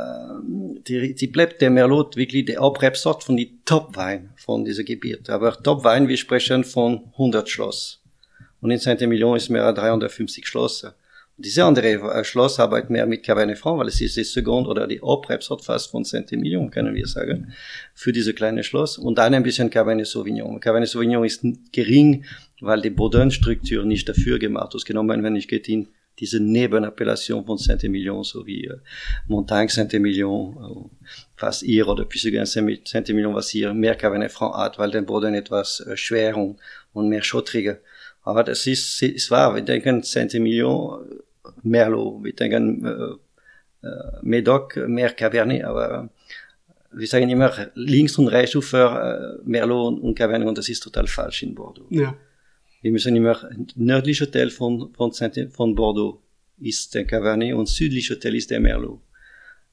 die, 0.88 1.14
die 1.14 1.28
bleibt 1.28 1.62
der 1.62 1.70
Merlot 1.70 2.16
wirklich 2.16 2.46
der 2.46 2.62
Abrebsort 2.62 3.24
von 3.24 3.38
die 3.38 3.60
Top-Wein 3.66 4.32
von 4.36 4.66
dieser 4.66 4.84
Gebiet. 4.84 5.30
Aber 5.30 5.62
Top-Wein, 5.62 6.08
wir 6.08 6.18
sprechen 6.18 6.64
von 6.64 7.04
100 7.14 7.48
Schloss. 7.48 8.02
Und 8.62 8.72
in 8.72 8.80
Saint-Emilion 8.80 9.38
ist 9.38 9.50
mehr 9.50 9.66
als 9.66 9.78
350 9.78 10.48
Schloss. 10.48 10.88
Diese 11.44 11.66
andere 11.66 11.90
äh, 11.90 12.24
Schloss 12.24 12.58
arbeitet 12.58 12.90
mehr 12.90 13.06
mit 13.06 13.24
Cabernet 13.24 13.58
Franc, 13.58 13.78
weil 13.78 13.90
es 13.90 14.00
ist 14.00 14.16
die 14.16 14.24
Second 14.24 14.66
oder 14.66 14.88
die 14.88 15.02
Abrebsort 15.04 15.66
fast 15.66 15.92
von 15.92 16.06
Saint-Emilion, 16.06 16.72
können 16.72 16.96
wir 16.96 17.06
sagen, 17.06 17.52
für 17.94 18.14
diese 18.14 18.34
kleine 18.34 18.64
Schloss. 18.64 18.98
Und 18.98 19.18
dann 19.18 19.34
ein 19.34 19.44
bisschen 19.44 19.70
Cabernet 19.70 20.08
Sauvignon. 20.08 20.62
Cabernet 20.62 20.88
Sauvignon 20.88 21.26
ist 21.26 21.44
gering, 21.74 22.24
weil 22.62 22.82
die 22.82 22.92
Bodenstruktur 22.92 23.84
nicht 23.84 24.08
dafür 24.08 24.40
gemacht 24.40 24.74
ist. 24.74 24.86
Genommen, 24.86 25.22
wenn 25.22 25.36
ich 25.36 25.50
geht 25.50 25.68
in 25.68 25.90
diese 26.18 26.40
Nebenappellation 26.40 27.46
von 27.46 27.58
Saint-Emilion, 27.58 28.24
so 28.24 28.46
wie 28.46 28.66
äh, 28.66 28.78
Montagne 29.28 29.70
Saint-Emilion, 29.70 30.56
äh, 30.56 31.08
was 31.40 31.60
hier 31.60 31.90
oder 31.90 32.06
Puisseguin 32.06 32.46
Saint-Emilion, 32.46 33.36
was 33.36 33.50
hier 33.50 33.74
mehr 33.74 33.96
Cabernet 33.96 34.32
Franc 34.32 34.56
hat, 34.56 34.80
weil 34.80 34.92
der 34.92 35.02
Boden 35.02 35.34
etwas 35.34 35.82
äh, 35.82 35.98
schwer 35.98 36.38
und, 36.38 36.58
und 36.94 37.10
mehr 37.10 37.24
schottriger. 37.24 37.80
Aber 38.22 38.46
das 38.46 38.66
ist, 38.66 39.02
ist 39.02 39.30
wahr. 39.30 39.56
Wir 39.56 39.64
denken 39.64 40.04
Saint-Emilion, 40.04 41.22
Merlot, 41.64 42.24
wir 42.24 42.34
denken 42.34 42.86
äh, 42.86 43.88
äh, 43.88 44.22
Médoc, 44.22 44.88
mehr 44.88 45.12
Cabernet, 45.12 45.64
aber 45.64 46.10
wir 46.92 47.08
sagen 47.08 47.30
immer 47.30 47.52
links 47.76 48.18
und 48.18 48.28
rechts 48.28 48.56
Ufer 48.56 49.40
äh, 49.40 49.42
Merlot 49.44 50.00
und 50.00 50.16
Cabernet 50.16 50.48
und 50.48 50.58
das 50.58 50.70
ist 50.70 50.82
total 50.82 51.08
falsch 51.08 51.44
in 51.44 51.56
Bordeaux. 51.56 51.88
Ja. 51.90 52.16
Wir 52.82 52.92
müssen 52.92 53.16
immer 53.16 53.38
nördliche 53.76 54.30
Teil 54.30 54.50
von, 54.50 54.94
von, 54.94 55.12
von 55.12 55.76
Bordeaux 55.76 56.22
ist 56.60 56.94
der 56.94 57.06
Cabernet 57.06 57.54
und 57.54 57.68
südliche 57.68 58.20
Teil 58.20 58.36
ist 58.36 58.52
der 58.52 58.60
Merlot. 58.60 59.00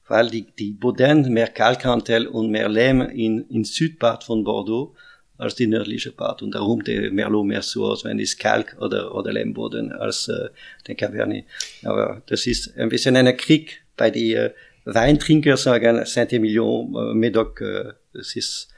Weil 0.07 0.29
die, 0.29 0.45
die 0.57 0.71
Boden 0.71 1.31
mehr 1.31 1.47
Kalkanteil 1.47 2.27
und 2.27 2.51
mehr 2.51 2.69
Lehm 2.69 3.01
in, 3.01 3.47
in 3.49 3.63
Südpart 3.63 4.23
von 4.23 4.43
Bordeaux 4.43 4.95
als 5.41 5.55
die 5.55 5.67
nördliche 5.67 6.11
Part. 6.11 6.41
Und 6.41 6.51
darum 6.51 6.83
der 6.83 7.11
Merlot 7.11 7.45
mehr 7.45 7.61
so 7.61 7.85
aus, 7.85 8.05
wenn 8.05 8.19
es 8.19 8.37
Kalk 8.37 8.77
oder, 8.79 9.13
oder 9.15 9.33
Lehmboden 9.33 9.91
als 9.91 10.27
äh, 10.27 10.49
der 10.87 10.95
Cabernet. 10.95 11.45
Aber 11.83 12.21
das 12.27 12.45
ist 12.45 12.77
ein 12.77 12.89
bisschen 12.89 13.15
ein 13.15 13.35
Krieg 13.35 13.81
bei 13.97 14.11
den 14.11 14.37
äh, 14.37 14.51
Weintrinker 14.85 15.57
sagen 15.57 16.05
Saint-Emilion, 16.05 16.93
äh, 16.93 17.13
Médoc, 17.13 17.61
äh, 17.61 17.93
das 18.13 18.35
ist, 18.35 18.69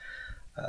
äh, 0.56 0.62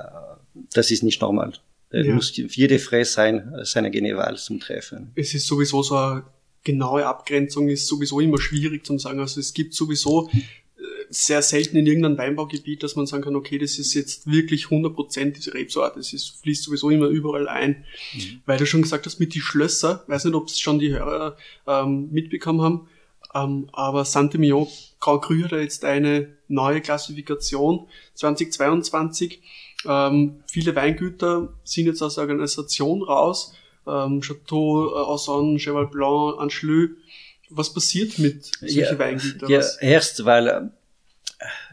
das 0.72 0.90
ist 0.90 1.02
nicht 1.02 1.20
normal. 1.20 1.52
Ja. 1.92 2.12
muss 2.12 2.32
jede 2.34 2.80
Fresse 2.80 3.12
sein, 3.12 3.54
seine 3.62 3.88
Geneval 3.92 4.36
zum 4.36 4.58
Treffen. 4.58 5.12
Es 5.14 5.32
ist 5.32 5.46
sowieso 5.46 5.80
so 5.84 5.94
eine 5.94 6.24
genaue 6.64 7.06
Abgrenzung 7.06 7.68
ist 7.68 7.86
sowieso 7.86 8.18
immer 8.18 8.40
schwierig 8.40 8.84
zu 8.84 8.98
sagen. 8.98 9.20
Also 9.20 9.38
es 9.38 9.54
gibt 9.54 9.74
sowieso 9.74 10.28
sehr 11.14 11.42
selten 11.42 11.76
in 11.76 11.86
irgendeinem 11.86 12.18
Weinbaugebiet, 12.18 12.82
dass 12.82 12.96
man 12.96 13.06
sagen 13.06 13.22
kann, 13.22 13.36
okay, 13.36 13.58
das 13.58 13.78
ist 13.78 13.94
jetzt 13.94 14.30
wirklich 14.30 14.66
100% 14.66 15.32
diese 15.32 15.54
Rebsorte. 15.54 15.98
Das 15.98 16.12
ist, 16.12 16.40
fließt 16.42 16.64
sowieso 16.64 16.90
immer 16.90 17.06
überall 17.06 17.48
ein. 17.48 17.84
Mhm. 18.14 18.40
Weil 18.46 18.58
du 18.58 18.66
schon 18.66 18.82
gesagt 18.82 19.06
hast, 19.06 19.20
mit 19.20 19.34
die 19.34 19.40
Schlösser, 19.40 20.04
weiß 20.06 20.24
nicht, 20.24 20.34
ob 20.34 20.48
es 20.48 20.58
schon 20.60 20.78
die 20.78 20.92
Hörer 20.92 21.36
ähm, 21.66 22.08
mitbekommen 22.10 22.62
haben, 22.62 22.88
ähm, 23.34 23.68
aber 23.72 24.04
Saint-Emilion 24.04 24.68
Grand 25.00 25.22
Cru 25.22 25.42
hat 25.42 25.52
jetzt 25.52 25.84
eine 25.84 26.28
neue 26.48 26.80
Klassifikation 26.80 27.86
2022 28.14 29.40
ähm, 29.86 30.42
viele 30.46 30.74
Weingüter 30.74 31.52
sind 31.62 31.86
jetzt 31.86 32.02
aus 32.02 32.14
der 32.14 32.22
Organisation 32.22 33.02
raus. 33.02 33.54
Ähm, 33.86 34.20
Chateau, 34.20 34.88
äh, 34.88 34.94
Ausson, 34.94 35.58
Cheval 35.58 35.86
Blanc, 35.86 36.40
Anschlü. 36.40 36.96
Was 37.50 37.72
passiert 37.72 38.18
mit 38.18 38.44
solchen 38.44 38.78
ja, 38.78 38.98
Weingütern? 38.98 39.50
Ja, 39.50 39.62
erst, 39.80 40.24
weil 40.24 40.48
äh, 40.48 40.62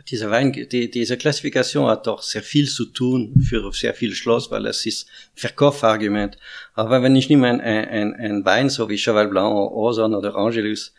diese, 0.07 0.29
Wein, 0.31 0.51
die, 0.51 0.89
diese 0.89 1.17
Klassifikation 1.17 1.87
hat 1.87 2.07
doch 2.07 2.21
sehr 2.21 2.43
viel 2.43 2.67
zu 2.67 2.85
tun 2.85 3.33
für 3.47 3.71
sehr 3.73 3.93
viel 3.93 4.13
Schloss, 4.13 4.51
weil 4.51 4.65
es 4.65 4.85
ist 4.85 5.07
Verkaufargument. 5.35 6.37
Aber 6.73 7.01
wenn 7.03 7.15
ich 7.15 7.29
nehme 7.29 7.47
ein, 7.49 7.61
ein, 7.61 8.13
ein 8.15 8.45
Wein, 8.45 8.69
so 8.69 8.89
wie 8.89 8.97
Cheval 8.97 9.27
Blanc, 9.27 9.53
Orson 9.53 10.15
oder 10.15 10.35
Angelus, 10.35 10.93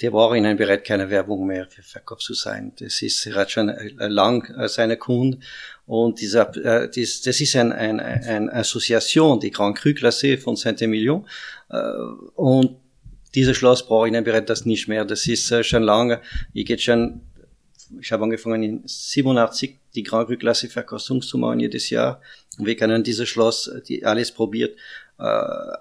der 0.00 0.10
braucht 0.10 0.36
ihnen 0.36 0.56
bereit 0.56 0.84
keine 0.84 1.10
Werbung 1.10 1.46
mehr 1.46 1.66
für 1.68 1.82
Verkauf 1.82 2.18
zu 2.18 2.34
sein. 2.34 2.72
Das 2.78 3.02
ist, 3.02 3.24
er 3.26 3.36
hat 3.36 3.52
schon 3.52 3.72
lang 3.98 4.44
äh, 4.56 4.68
seine 4.68 4.96
Kunden 4.96 5.42
und 5.86 6.20
dieser, 6.20 6.54
äh, 6.56 6.88
das, 6.88 7.22
das 7.22 7.40
ist 7.40 7.54
ein, 7.54 7.72
ein, 7.72 8.00
eine 8.00 8.52
Association, 8.52 9.38
die 9.38 9.50
Grand 9.50 9.78
Cru 9.78 9.90
Classé 9.90 10.38
von 10.38 10.56
Saint-Emilion. 10.56 11.26
Äh, 11.70 11.76
und 12.34 12.76
dieses 13.34 13.56
Schloss 13.56 13.86
brauche 13.86 14.08
ich 14.08 14.24
bereit 14.24 14.50
das 14.50 14.66
nicht 14.66 14.88
mehr. 14.88 15.04
Das 15.04 15.26
ist 15.26 15.50
äh, 15.50 15.62
schon 15.62 15.82
lange. 15.82 16.20
Ich 16.52 16.66
geht 16.66 16.82
schon, 16.82 17.22
ich 18.00 18.12
habe 18.12 18.24
angefangen 18.24 18.62
in 18.62 18.82
87 18.84 19.78
die 19.94 20.02
Grand 20.02 20.28
Cru 20.28 20.34
Classé 20.34 20.68
Verkostung 20.68 21.22
zu 21.22 21.38
machen 21.38 21.60
jedes 21.60 21.90
Jahr. 21.90 22.20
Und 22.58 22.66
wir 22.66 22.76
können 22.76 23.02
dieses 23.02 23.28
Schloss, 23.28 23.70
die 23.88 24.04
alles 24.04 24.32
probiert. 24.32 24.76
Äh, 25.18 25.76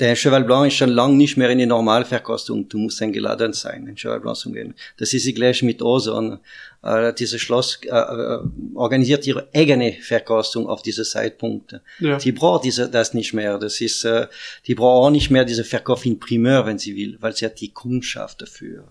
der 0.00 0.16
Cheval 0.16 0.42
Blanc 0.42 0.66
ist 0.66 0.74
schon 0.74 0.90
lang 0.90 1.16
nicht 1.16 1.36
mehr 1.36 1.50
in 1.50 1.58
die 1.58 1.66
Normalverkostung. 1.66 2.68
Du 2.68 2.78
musst 2.78 3.00
eingeladen 3.00 3.52
sein, 3.52 3.86
den 3.86 3.94
Cheval 3.94 4.18
Blanc 4.18 4.36
zu 4.36 4.50
gehen. 4.50 4.74
Das 4.96 5.14
ist 5.14 5.32
gleich 5.36 5.62
mit 5.62 5.82
Ozon. 5.82 6.40
Äh, 6.82 7.14
dieses 7.14 7.40
Schloss 7.40 7.78
äh, 7.84 7.90
äh, 7.90 8.38
organisiert 8.74 9.24
ihre 9.24 9.48
eigene 9.54 9.92
Verkostung 9.92 10.66
auf 10.66 10.82
diese 10.82 11.04
Zeitpunkte. 11.04 11.80
Ja. 12.00 12.18
Die 12.18 12.32
braucht 12.32 12.64
diese, 12.64 12.90
das 12.90 13.14
nicht 13.14 13.34
mehr. 13.34 13.56
Das 13.58 13.80
ist, 13.80 14.04
äh, 14.04 14.26
die 14.66 14.74
braucht 14.74 15.06
auch 15.06 15.10
nicht 15.10 15.30
mehr 15.30 15.44
diese 15.44 15.62
Verkauf 15.62 16.04
in 16.04 16.18
Primeur, 16.18 16.66
wenn 16.66 16.78
sie 16.78 16.96
will, 16.96 17.16
weil 17.20 17.36
sie 17.36 17.46
hat 17.46 17.60
die 17.60 17.72
Kundschaft 17.72 18.42
dafür. 18.42 18.88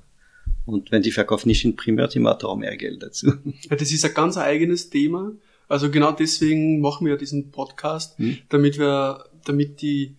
Und 0.66 0.92
wenn 0.92 1.02
die 1.02 1.12
verkauft 1.12 1.46
nicht 1.46 1.66
in 1.66 1.76
macht 2.22 2.44
auch 2.44 2.56
mehr 2.56 2.78
Geld 2.78 3.04
dazu. 3.04 3.34
Ja, 3.70 3.76
das 3.76 3.92
ist 3.92 4.06
ein 4.06 4.14
ganz 4.14 4.38
eigenes 4.38 4.90
Thema. 4.90 5.34
Also 5.68 5.90
genau 5.90 6.12
deswegen 6.12 6.80
machen 6.82 7.08
wir 7.08 7.18
diesen 7.18 7.52
Podcast, 7.52 8.18
hm? 8.18 8.38
damit 8.50 8.78
wir, 8.78 9.26
damit 9.46 9.82
die 9.82 10.16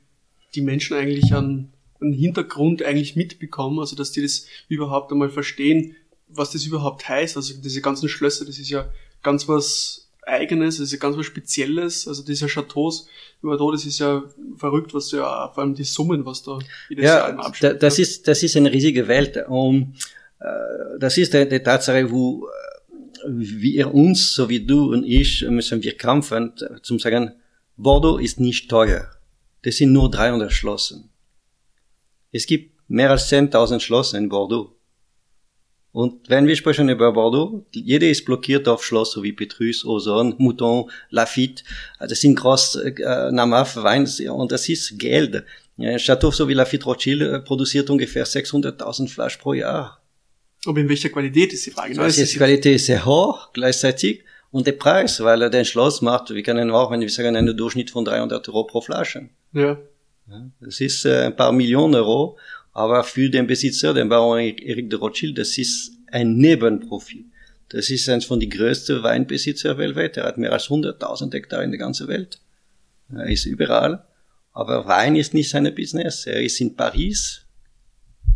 die 0.55 0.63
Menschen 0.63 0.97
eigentlich 0.97 1.35
an, 1.35 1.73
an 2.01 2.13
Hintergrund 2.13 2.83
eigentlich 2.83 3.17
mitbekommen, 3.17 3.79
also 3.81 3.97
dass 3.97 4.13
die 4.13 4.23
das 4.23 4.47
überhaupt 4.69 5.13
einmal 5.13 5.31
verstehen, 5.31 5.97
was 6.29 6.51
das 6.53 6.65
überhaupt 6.65 7.09
heißt. 7.09 7.37
Also 7.37 7.55
diese 7.61 7.81
ganzen 7.81 8.09
Schlösser, 8.09 8.45
das 8.45 8.59
ist 8.59 8.71
ja 8.71 8.89
ganz 9.23 9.49
was 9.49 10.11
Eigenes, 10.27 10.79
das 10.79 10.87
ist 10.87 10.93
ja 10.93 10.99
ganz 10.99 11.17
was 11.17 11.27
Spezielles. 11.27 12.09
Also 12.09 12.25
diese 12.25 12.47
Chateaus 12.47 13.09
über 13.43 13.57
da, 13.59 13.71
das 13.71 13.85
ist 13.85 13.99
ja 13.99 14.25
verrückt, 14.57 14.95
was 14.95 15.13
ja 15.13 15.51
vor 15.53 15.63
allem 15.63 15.75
die 15.75 15.85
Summen, 15.85 16.25
was 16.25 16.43
da 16.43 16.59
jedes 16.89 17.05
ja, 17.05 17.29
Jahr 17.29 17.39
Abschnitt 17.39 17.83
das 17.83 17.99
ist 17.99 18.27
das 18.27 18.43
ist 18.43 18.57
eine 18.57 18.73
riesige 18.73 19.07
Welt. 19.07 19.37
Um, 19.49 19.77
äh, 19.77 19.85
das 20.99 21.19
ist 21.19 21.35
die 21.35 21.61
Tatsache, 21.61 22.11
wo 22.11 22.47
äh, 22.47 22.51
wir 23.27 23.95
uns, 23.95 24.35
so 24.35 24.49
wie 24.49 24.65
du 24.65 24.93
und 24.93 25.05
ich, 25.05 25.45
müssen 25.49 25.83
wir 25.83 25.97
kämpfen, 25.97 26.53
zum 26.83 26.99
sagen, 26.99 27.33
Bordeaux 27.77 28.19
ist 28.19 28.41
nicht 28.41 28.71
teuer. 28.71 29.11
Das 29.63 29.77
sind 29.77 29.93
nur 29.93 30.11
300 30.11 30.53
Schlossen. 30.53 31.11
Es 32.33 32.47
gibt 32.47 32.75
mehr 32.89 33.11
als 33.11 33.31
10.000 33.33 33.81
Schlossen 33.81 34.17
in 34.17 34.29
Bordeaux. 34.29 34.77
Und 35.93 36.29
wenn 36.29 36.47
wir 36.49 36.57
sprechen 36.57 36.89
über 36.89 37.13
Bordeaux, 37.13 37.65
jeder 37.73 38.09
ist 38.09 38.25
blockiert 38.25 38.67
auf 38.67 38.85
Schloss, 38.85 39.17
wie 39.23 39.33
Petrus, 39.33 39.85
Ozon, 39.85 40.35
Mouton, 40.39 40.91
Lafitte. 41.11 41.63
Das 42.01 42.21
sind 42.21 42.35
groß 42.35 42.77
äh, 42.77 43.31
namhafte 43.31 43.85
Weine 43.85 44.33
und 44.33 44.51
das 44.51 44.69
ist 44.69 44.99
Geld. 44.99 45.45
Ein 45.79 45.99
Chateau 45.99 46.33
so 46.33 46.49
wie 46.49 46.55
Lafitte 46.55 46.85
Rothschild 46.85 47.23
äh, 47.23 47.41
produziert 47.41 47.89
ungefähr 47.91 48.27
600.000 48.27 49.09
Flaschen 49.09 49.41
pro 49.41 49.55
Jahr. 49.55 50.04
Aber 50.67 50.81
in 50.81 50.89
welcher 50.89 51.11
Qualität 51.11 51.53
ist 51.53 51.67
die 51.67 51.71
Frage? 51.71 52.01
Also 52.01 52.25
die 52.25 52.37
Qualität 52.37 52.77
ist 52.77 52.87
sehr 52.87 53.05
hoch 53.05 53.53
gleichzeitig 53.53 54.25
und 54.51 54.67
der 54.67 54.73
Preis, 54.73 55.21
weil 55.21 55.43
er 55.43 55.51
den 55.51 55.65
Schloss 55.65 56.01
macht, 56.01 56.31
wir 56.31 56.43
können 56.43 56.71
auch, 56.71 56.91
wenn 56.91 57.01
wir 57.01 57.11
sagen, 57.11 57.37
einen 57.37 57.57
Durchschnitt 57.57 57.91
von 57.91 58.05
300 58.05 58.49
Euro 58.49 58.65
pro 58.65 58.81
Flasche. 58.81 59.29
Ja. 59.53 59.79
Das 60.61 60.81
ist 60.81 61.05
äh, 61.05 61.27
ein 61.27 61.37
paar 61.37 61.53
Millionen 61.53 61.97
Euro, 61.97 62.39
aber 62.73 63.05
für 63.05 63.29
den 63.29 63.47
Besitzer, 63.47 63.93
den 63.93 64.09
Baron 64.09 64.39
Eric 64.39 64.91
de 64.91 64.99
Rothschild, 64.99 65.39
das 65.39 65.59
ist 65.59 65.93
ein 66.07 66.37
Nebenprofit. 66.37 67.27
Das 67.69 67.91
ist 67.91 68.09
eines 68.09 68.25
von 68.25 68.39
den 68.39 68.51
größten 68.51 69.03
Weinbesitzer 69.03 69.77
weltweit. 69.79 70.17
Er 70.17 70.25
hat 70.27 70.39
mehr 70.39 70.53
als 70.53 70.69
100.000 70.69 71.33
Hektar 71.33 71.63
in 71.63 71.71
der 71.71 71.79
ganzen 71.79 72.09
Welt. 72.09 72.39
Er 73.13 73.27
ist 73.27 73.47
überall. 73.47 74.05
Aber 74.53 74.87
Wein 74.87 75.17
ist 75.17 75.35
nicht 75.35 75.51
sein 75.51 75.75
Business. 75.75 76.27
Er 76.27 76.41
ist 76.41 76.61
in 76.61 76.77
Paris, 76.77 77.43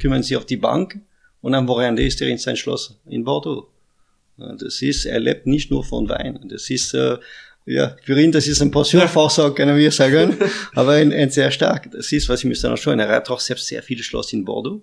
kümmern 0.01 0.25
sich 0.25 0.37
auf 0.37 0.47
die 0.47 0.57
Bank 0.57 1.01
und 1.41 1.55
am 1.55 1.69
Wochenende 1.69 2.05
ist 2.05 2.21
er 2.21 2.29
in 2.29 2.39
sein 2.39 2.57
Schloss 2.57 2.99
in 3.07 3.25
Bordeaux. 3.25 3.69
Das 4.37 4.83
ist, 4.83 5.05
er 5.05 5.19
lebt 5.19 5.47
nicht 5.47 5.71
nur 5.71 5.85
von 5.85 6.09
Wein. 6.09 6.39
Das 6.49 6.71
ist, 6.71 6.95
äh, 6.95 7.19
ja, 7.67 7.97
für 8.03 8.19
ihn, 8.21 8.33
das 8.33 8.47
ist 8.47 8.63
ein 8.63 8.71
Pensionvorsorge, 8.71 9.55
können 9.55 9.77
wir 9.77 9.91
sagen, 9.91 10.39
aber 10.75 10.93
ein, 10.93 11.13
ein 11.13 11.31
sehr 11.31 11.51
stark. 11.51 11.91
Das 11.91 12.13
ist, 12.13 12.29
was 12.29 12.41
ich 12.41 12.47
müsste 12.47 12.69
noch 12.69 12.79
schauen. 12.79 13.01
Er 13.01 13.09
hat 13.09 13.29
auch 13.31 13.41
selbst 13.41 13.67
sehr 13.67 13.83
viele 13.83 14.03
Schloss 14.03 14.33
in 14.33 14.45
Bordeaux. 14.45 14.81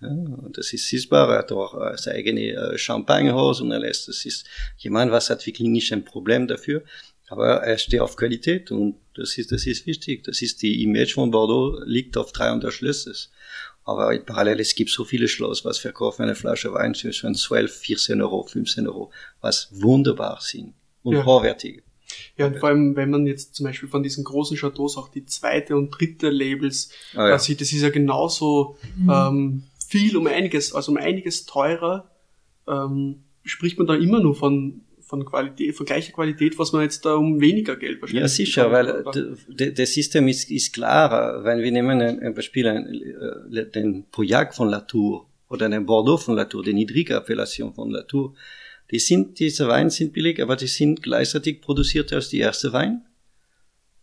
Ja, 0.00 0.10
das 0.52 0.72
ist 0.72 0.88
sichtbar. 0.88 1.30
Er 1.30 1.38
hat 1.38 1.52
auch 1.52 1.74
äh, 1.80 1.96
sein 1.96 2.16
eigenes 2.16 2.56
äh, 2.56 2.78
Champagnehaus 2.78 3.60
und 3.60 3.72
alles. 3.72 4.06
Das 4.06 4.24
ist 4.24 4.46
jemand, 4.78 5.12
was 5.12 5.30
hat 5.30 5.46
wirklich 5.46 5.68
nicht 5.68 5.92
ein 5.92 6.04
Problem 6.04 6.48
dafür. 6.48 6.82
Aber 7.28 7.62
er 7.62 7.78
steht 7.78 8.00
auf 8.00 8.16
Qualität 8.16 8.70
und 8.70 8.96
das 9.14 9.38
ist, 9.38 9.52
das 9.52 9.66
ist 9.66 9.86
wichtig. 9.86 10.24
Das 10.24 10.42
ist 10.42 10.62
die 10.62 10.82
Image 10.82 11.14
von 11.14 11.30
Bordeaux 11.30 11.80
liegt 11.84 12.16
auf 12.16 12.32
300 12.32 12.72
Schlösses. 12.72 13.30
Aber 13.84 14.16
parallel, 14.18 14.60
es 14.60 14.74
gibt 14.74 14.90
so 14.90 15.04
viele 15.04 15.28
Schloss, 15.28 15.64
was 15.64 15.78
verkaufen 15.78 16.22
eine 16.22 16.34
Flasche 16.34 16.72
Wein 16.72 16.94
zwischen 16.94 17.34
12, 17.34 17.76
14 17.76 18.22
Euro, 18.22 18.44
15 18.44 18.88
Euro, 18.88 19.10
was 19.40 19.68
wunderbar 19.72 20.38
sind 20.40 20.72
und 21.02 21.16
ja. 21.16 21.24
hochwertig. 21.24 21.82
Ja, 22.36 22.46
und 22.46 22.58
vor 22.58 22.70
allem, 22.70 22.96
wenn 22.96 23.10
man 23.10 23.26
jetzt 23.26 23.54
zum 23.54 23.64
Beispiel 23.64 23.88
von 23.88 24.02
diesen 24.02 24.24
großen 24.24 24.56
Chateaus 24.56 24.96
auch 24.96 25.08
die 25.08 25.26
zweite 25.26 25.76
und 25.76 25.90
dritte 25.90 26.30
Labels 26.30 26.90
ah, 27.14 27.28
ja. 27.28 27.38
sieht, 27.38 27.60
das 27.60 27.72
ist 27.72 27.82
ja 27.82 27.90
genauso 27.90 28.76
mhm. 28.96 29.10
ähm, 29.10 29.62
viel 29.86 30.16
um 30.16 30.26
einiges, 30.26 30.74
also 30.74 30.92
um 30.92 30.98
einiges 30.98 31.44
teurer, 31.44 32.10
ähm, 32.66 33.24
spricht 33.44 33.78
man 33.78 33.86
da 33.86 33.94
immer 33.94 34.20
nur 34.20 34.34
von 34.34 34.80
von 35.06 35.24
Qualität, 35.24 35.74
von 35.76 35.86
gleicher 35.86 36.12
Qualität, 36.12 36.58
was 36.58 36.72
man 36.72 36.82
jetzt 36.82 37.04
da 37.04 37.14
um 37.14 37.40
weniger 37.40 37.76
Geld 37.76 38.00
wahrscheinlich. 38.00 38.22
Ja, 38.22 38.28
sicher, 38.28 38.72
weil 38.72 39.04
das 39.48 39.92
System 39.92 40.28
ist, 40.28 40.50
ist 40.50 40.72
klar. 40.72 41.44
Wenn 41.44 41.60
wir 41.60 41.70
nehmen 41.70 42.00
ein 42.00 42.34
Beispiel, 42.34 42.66
äh, 42.66 43.70
den 43.70 44.04
Pauillac 44.10 44.54
von 44.54 44.68
Latour 44.68 45.26
oder 45.48 45.68
den 45.68 45.86
Bordeaux 45.86 46.16
von 46.16 46.36
Latour, 46.36 46.62
die 46.62 46.72
niedrige 46.72 47.14
Appellation 47.16 47.74
von 47.74 47.90
Latour, 47.90 48.34
die 48.90 48.98
sind, 48.98 49.38
diese 49.38 49.68
Weine 49.68 49.90
sind 49.90 50.12
billig, 50.12 50.40
aber 50.40 50.56
die 50.56 50.66
sind 50.66 51.02
gleichzeitig 51.02 51.60
produziert 51.60 52.12
als 52.12 52.28
die 52.28 52.38
erste 52.38 52.72
Wein. 52.72 53.02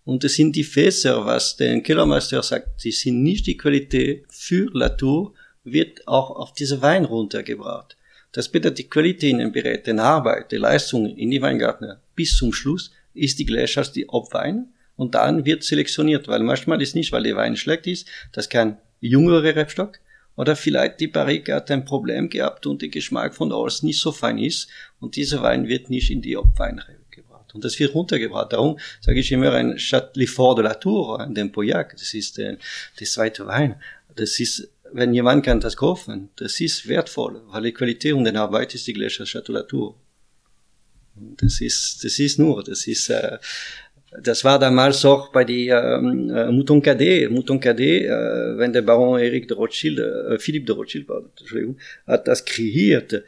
Und 0.03 0.23
das 0.23 0.33
sind 0.33 0.55
die 0.55 0.63
Fässer, 0.63 1.25
was 1.25 1.57
der 1.57 1.79
Kellermeister 1.81 2.41
sagt, 2.41 2.83
die 2.83 2.91
sind 2.91 3.21
nicht 3.21 3.45
die 3.47 3.57
Qualität 3.57 4.25
für 4.29 4.69
Latour, 4.73 5.33
wird 5.63 6.07
auch 6.07 6.31
auf 6.31 6.53
diese 6.53 6.81
Wein 6.81 7.05
runtergebracht. 7.05 7.95
Das 8.31 8.49
bedeutet, 8.49 8.79
die 8.79 8.89
Qualität 8.89 9.31
in 9.31 9.39
den 9.39 9.51
Beräten, 9.51 9.99
Arbeit, 9.99 10.51
die 10.51 10.57
Leistung 10.57 11.05
in 11.17 11.31
die 11.31 11.41
Weingärtner 11.41 11.99
bis 12.15 12.37
zum 12.37 12.53
Schluss 12.53 12.91
ist 13.13 13.39
die 13.39 13.45
gleiche 13.45 13.79
als 13.79 13.91
die 13.91 14.07
Obwein. 14.07 14.67
Und 14.95 15.15
dann 15.15 15.45
wird 15.45 15.63
selektioniert, 15.63 16.27
weil 16.27 16.41
manchmal 16.41 16.81
ist 16.81 16.95
nicht, 16.95 17.11
weil 17.11 17.23
der 17.23 17.35
Wein 17.35 17.57
schlecht 17.57 17.87
ist, 17.87 18.07
das 18.31 18.49
kann 18.49 18.77
jüngere 18.99 19.55
Rebstock, 19.55 19.99
oder 20.35 20.55
vielleicht 20.55 20.99
die 20.99 21.07
Barrique 21.07 21.53
hat 21.53 21.69
ein 21.71 21.85
Problem 21.85 22.29
gehabt 22.29 22.65
und 22.65 22.81
der 22.81 22.89
Geschmack 22.89 23.35
von 23.35 23.51
alles 23.51 23.83
nicht 23.83 23.99
so 23.99 24.11
fein 24.11 24.37
ist 24.37 24.69
und 24.99 25.15
dieser 25.15 25.41
Wein 25.43 25.67
wird 25.67 25.89
nicht 25.89 26.09
in 26.09 26.21
die 26.21 26.37
Obwein 26.37 26.81
gebracht. 27.09 27.53
Und 27.53 27.65
das 27.65 27.77
wird 27.79 27.93
runtergebracht. 27.93 28.53
Darum 28.53 28.79
sage 29.01 29.19
ich 29.19 29.31
immer 29.31 29.51
ein 29.51 29.77
Châtelet 29.77 30.55
de 30.55 30.63
la 30.63 30.73
Tour, 30.75 31.19
ein 31.19 31.51
Pauillac, 31.51 31.91
das 31.97 32.13
ist 32.13 32.37
der, 32.37 32.57
der 32.99 33.07
zweite 33.07 33.45
Wein. 33.45 33.75
Das 34.15 34.39
ist 34.39 34.69
wenn 34.93 35.13
jemand 35.13 35.45
kann 35.45 35.59
das 35.59 35.77
kaufen, 35.77 36.29
das 36.35 36.59
ist 36.59 36.87
wertvoll, 36.87 37.41
weil 37.47 37.63
die 37.63 37.73
Qualität 37.73 38.13
und 38.13 38.25
die 38.25 38.35
Arbeit 38.35 38.75
ist 38.75 38.87
die 38.87 38.93
gleiche 38.93 39.25
Chateau 39.25 39.53
Latour. 39.53 39.95
Das 41.15 41.61
ist, 41.61 42.03
das 42.03 42.19
ist 42.19 42.39
nur, 42.39 42.63
das 42.63 42.87
ist, 42.87 43.09
äh, 43.09 43.37
das 44.23 44.43
war 44.43 44.59
damals 44.59 45.05
auch 45.05 45.31
bei 45.31 45.43
die 45.43 45.69
ähm, 45.69 46.29
äh, 46.29 46.51
Mouton 46.51 46.81
Cadet. 46.81 47.31
Mouton 47.31 47.59
Cadet, 47.59 48.03
äh, 48.03 48.57
wenn 48.57 48.73
der 48.73 48.81
Baron 48.81 49.19
Eric 49.19 49.47
de 49.47 49.55
Rothschild, 49.55 49.99
äh, 49.99 50.39
Philippe 50.39 50.65
de 50.65 50.75
Rothschild, 50.75 51.07
Entschuldigung, 51.39 51.77
hat 52.05 52.27
das 52.27 52.43
kreiert. 52.43 53.23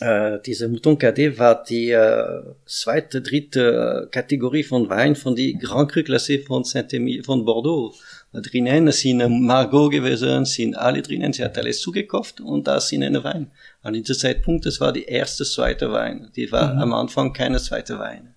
Äh, 0.00 0.38
diese 0.44 0.68
Mouton 0.68 0.98
Cadet 0.98 1.38
war 1.38 1.62
die 1.62 1.90
äh, 1.90 2.42
zweite, 2.66 3.22
dritte 3.22 4.06
äh, 4.06 4.10
Kategorie 4.10 4.64
von 4.64 4.88
Wein 4.88 5.14
von 5.14 5.36
die 5.36 5.56
Grand 5.56 5.92
Cru 5.92 6.00
Classé 6.00 6.44
von 6.44 6.64
Saint-Émile, 6.64 7.24
von 7.24 7.44
Bordeaux 7.44 7.94
drinnen 8.40 8.90
sind 8.92 9.18
Margot 9.42 9.90
gewesen, 9.90 10.44
sind 10.44 10.76
alle 10.76 11.02
drinnen, 11.02 11.32
sie 11.32 11.44
hat 11.44 11.56
alles 11.56 11.80
zugekauft 11.80 12.40
und 12.40 12.66
da 12.66 12.80
sind 12.80 13.02
eine 13.02 13.22
Wein. 13.22 13.50
Und 13.82 13.94
in 13.94 14.02
diesem 14.02 14.20
Zeitpunkt, 14.20 14.66
das 14.66 14.80
war 14.80 14.92
die 14.92 15.04
erste, 15.04 15.44
zweite 15.44 15.92
Wein. 15.92 16.30
Die 16.34 16.50
war 16.50 16.74
mhm. 16.74 16.80
am 16.80 16.94
Anfang 16.94 17.32
keine 17.32 17.58
zweite 17.58 17.98
Wein 17.98 18.34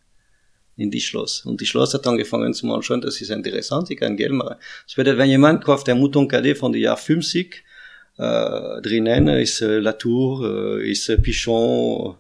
in 0.76 0.92
die 0.92 1.02
Schloss. 1.02 1.44
Und 1.46 1.60
die 1.60 1.66
Schloss 1.66 1.94
hat 1.94 2.06
angefangen 2.06 2.54
zu 2.54 2.72
anschauen, 2.72 3.02
das 3.02 3.20
ist 3.20 3.32
interessant, 3.32 3.90
ich 3.90 3.98
kann 3.98 4.16
Geld 4.16 4.32
machen. 4.32 4.56
Das 4.86 4.96
bedeutet, 4.96 5.18
wenn 5.18 5.30
jemand 5.30 5.64
kauft 5.64 5.90
ein 5.90 5.98
Mouton 5.98 6.28
Cadet 6.28 6.58
von 6.58 6.72
dem 6.72 6.82
Jahr 6.82 6.98
50, 6.98 7.64
äh, 8.18 8.82
drinnen 8.82 9.28
ist 9.30 9.62
äh, 9.62 9.80
Latour, 9.80 10.80
äh, 10.80 10.92
ist 10.92 11.10
äh, 11.10 11.18
Pichon, 11.18 12.16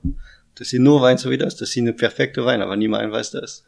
das 0.55 0.69
sind 0.69 0.83
nur 0.83 1.01
Wein 1.01 1.17
so 1.17 1.29
wie 1.29 1.37
das, 1.37 1.55
das 1.55 1.71
sind 1.71 1.95
perfekte 1.97 2.43
Weine, 2.43 2.63
aber 2.63 2.75
niemand 2.75 3.11
weiß 3.11 3.31
das. 3.31 3.63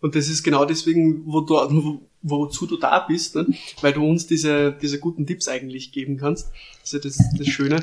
Und 0.00 0.14
das 0.14 0.28
ist 0.28 0.42
genau 0.42 0.64
deswegen, 0.64 1.22
wo 1.26 1.40
du, 1.40 1.54
wo, 1.54 2.00
wozu 2.22 2.66
du 2.66 2.76
da 2.76 3.00
bist, 3.00 3.34
ne? 3.36 3.46
weil 3.80 3.92
du 3.92 4.04
uns 4.04 4.26
diese, 4.26 4.72
diese 4.72 4.98
guten 4.98 5.26
Tipps 5.26 5.48
eigentlich 5.48 5.92
geben 5.92 6.16
kannst. 6.16 6.50
Das 6.80 6.92
ist 6.92 6.92
ja 6.92 6.98
das, 7.00 7.38
das 7.38 7.48
Schöne. 7.48 7.80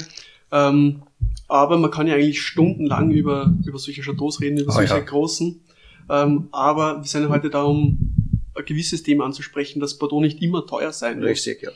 Ähm, 0.52 1.04
aber 1.48 1.78
man 1.78 1.92
kann 1.92 2.08
ja 2.08 2.16
eigentlich 2.16 2.42
stundenlang 2.42 3.12
über, 3.12 3.54
über 3.66 3.80
solche 3.80 4.02
Chateaus 4.02 4.42
reden, 4.42 4.58
über 4.58 4.72
oh, 4.72 4.76
solche 4.76 4.96
ja. 4.96 5.00
großen. 5.00 5.62
Ähm, 6.10 6.48
aber 6.52 6.98
wir 6.98 7.08
sind 7.08 7.24
ja 7.24 7.30
heute 7.30 7.50
da, 7.50 7.64
um 7.64 8.16
ein 8.56 8.66
gewisses 8.66 9.04
Thema 9.04 9.26
anzusprechen, 9.26 9.80
dass 9.80 9.98
Bordeaux 9.98 10.22
nicht 10.22 10.42
immer 10.42 10.66
teuer 10.66 10.92
sein 10.92 11.20
muss. 11.20 11.30
Richtig, 11.30 11.62
ja. 11.62 11.72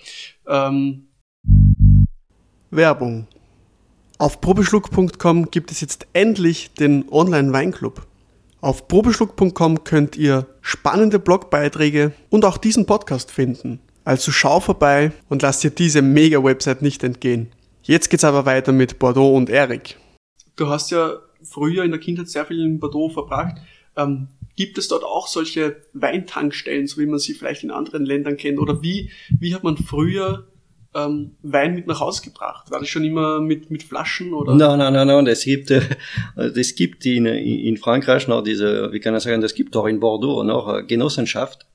Ähm, 0.47 1.08
Werbung. 2.71 3.28
Auf 4.17 4.41
probeschluck.com 4.41 5.52
gibt 5.52 5.71
es 5.71 5.82
jetzt 5.82 6.08
endlich 6.13 6.71
den 6.73 7.10
Online-Weinclub. 7.10 8.08
Auf 8.63 8.88
probeschluck.com 8.88 9.84
könnt 9.84 10.15
ihr 10.15 10.47
spannende 10.62 11.19
Blogbeiträge 11.19 12.13
und 12.30 12.45
auch 12.45 12.58
diesen 12.58 12.86
Podcast 12.86 13.30
finden. 13.30 13.82
Also 14.06 14.32
schau 14.32 14.62
vorbei 14.62 15.12
und 15.28 15.41
lass 15.41 15.60
dir 15.60 15.69
diese 15.69 16.02
Mega-Website 16.02 16.82
nicht 16.82 17.04
entgehen. 17.04 17.52
Jetzt 17.82 18.10
geht's 18.10 18.23
aber 18.23 18.45
weiter 18.45 18.71
mit 18.71 18.99
Bordeaux 18.99 19.36
und 19.36 19.49
Eric. 19.49 19.97
Du 20.56 20.69
hast 20.69 20.91
ja 20.91 21.17
früher 21.43 21.84
in 21.84 21.91
der 21.91 21.99
Kindheit 21.99 22.30
sehr 22.30 22.45
viel 22.45 22.63
in 22.63 22.80
Bordeaux 22.80 23.10
verbracht. 23.10 23.58
Ähm, 23.97 24.30
gibt 24.56 24.78
es 24.78 24.88
dort 24.88 25.04
auch 25.04 25.28
solche 25.28 25.82
Weintankstellen, 25.91 26.88
so 26.88 27.02
wie 27.02 27.06
man 27.06 27.19
sie 27.19 27.34
vielleicht 27.34 27.65
in 27.65 27.71
anderen 27.71 28.06
Ländern 28.06 28.38
kennt? 28.38 28.60
Oder 28.60 28.82
wie, 28.82 29.12
wie 29.41 29.54
hat 29.54 29.65
man 29.65 29.76
früher 29.76 30.47
ähm, 30.95 31.32
Wein 31.41 31.75
mit 31.75 31.88
nach 31.88 31.99
Hause 31.99 32.23
gebracht? 32.23 32.69
War 32.71 32.79
das 32.79 32.89
schon 32.89 33.03
immer 33.03 33.39
mit, 33.39 33.71
mit 33.71 33.84
Flaschen 33.84 34.34
oder? 34.34 34.56
Nein, 34.56 34.79
nein, 34.79 34.93
nein, 34.93 35.08
nein. 35.08 35.25
Das 35.25 35.43
gibt, 35.43 35.71
äh, 35.71 35.82
das 36.36 36.75
gibt 36.75 37.06
in, 37.06 37.25
in 37.25 37.77
Frankreich 37.77 38.27
noch 38.27 38.43
diese, 38.43 38.91
wie 38.91 38.99
kann 38.99 39.15
ich 39.15 39.23
sagen, 39.23 39.41
das 39.41 39.53
gibt 39.53 39.75
auch 39.75 39.88
in 39.88 39.99
Bordeaux 39.99 40.43
noch 40.43 40.73
äh, 40.73 40.84
Genossenschaft. 40.84 41.65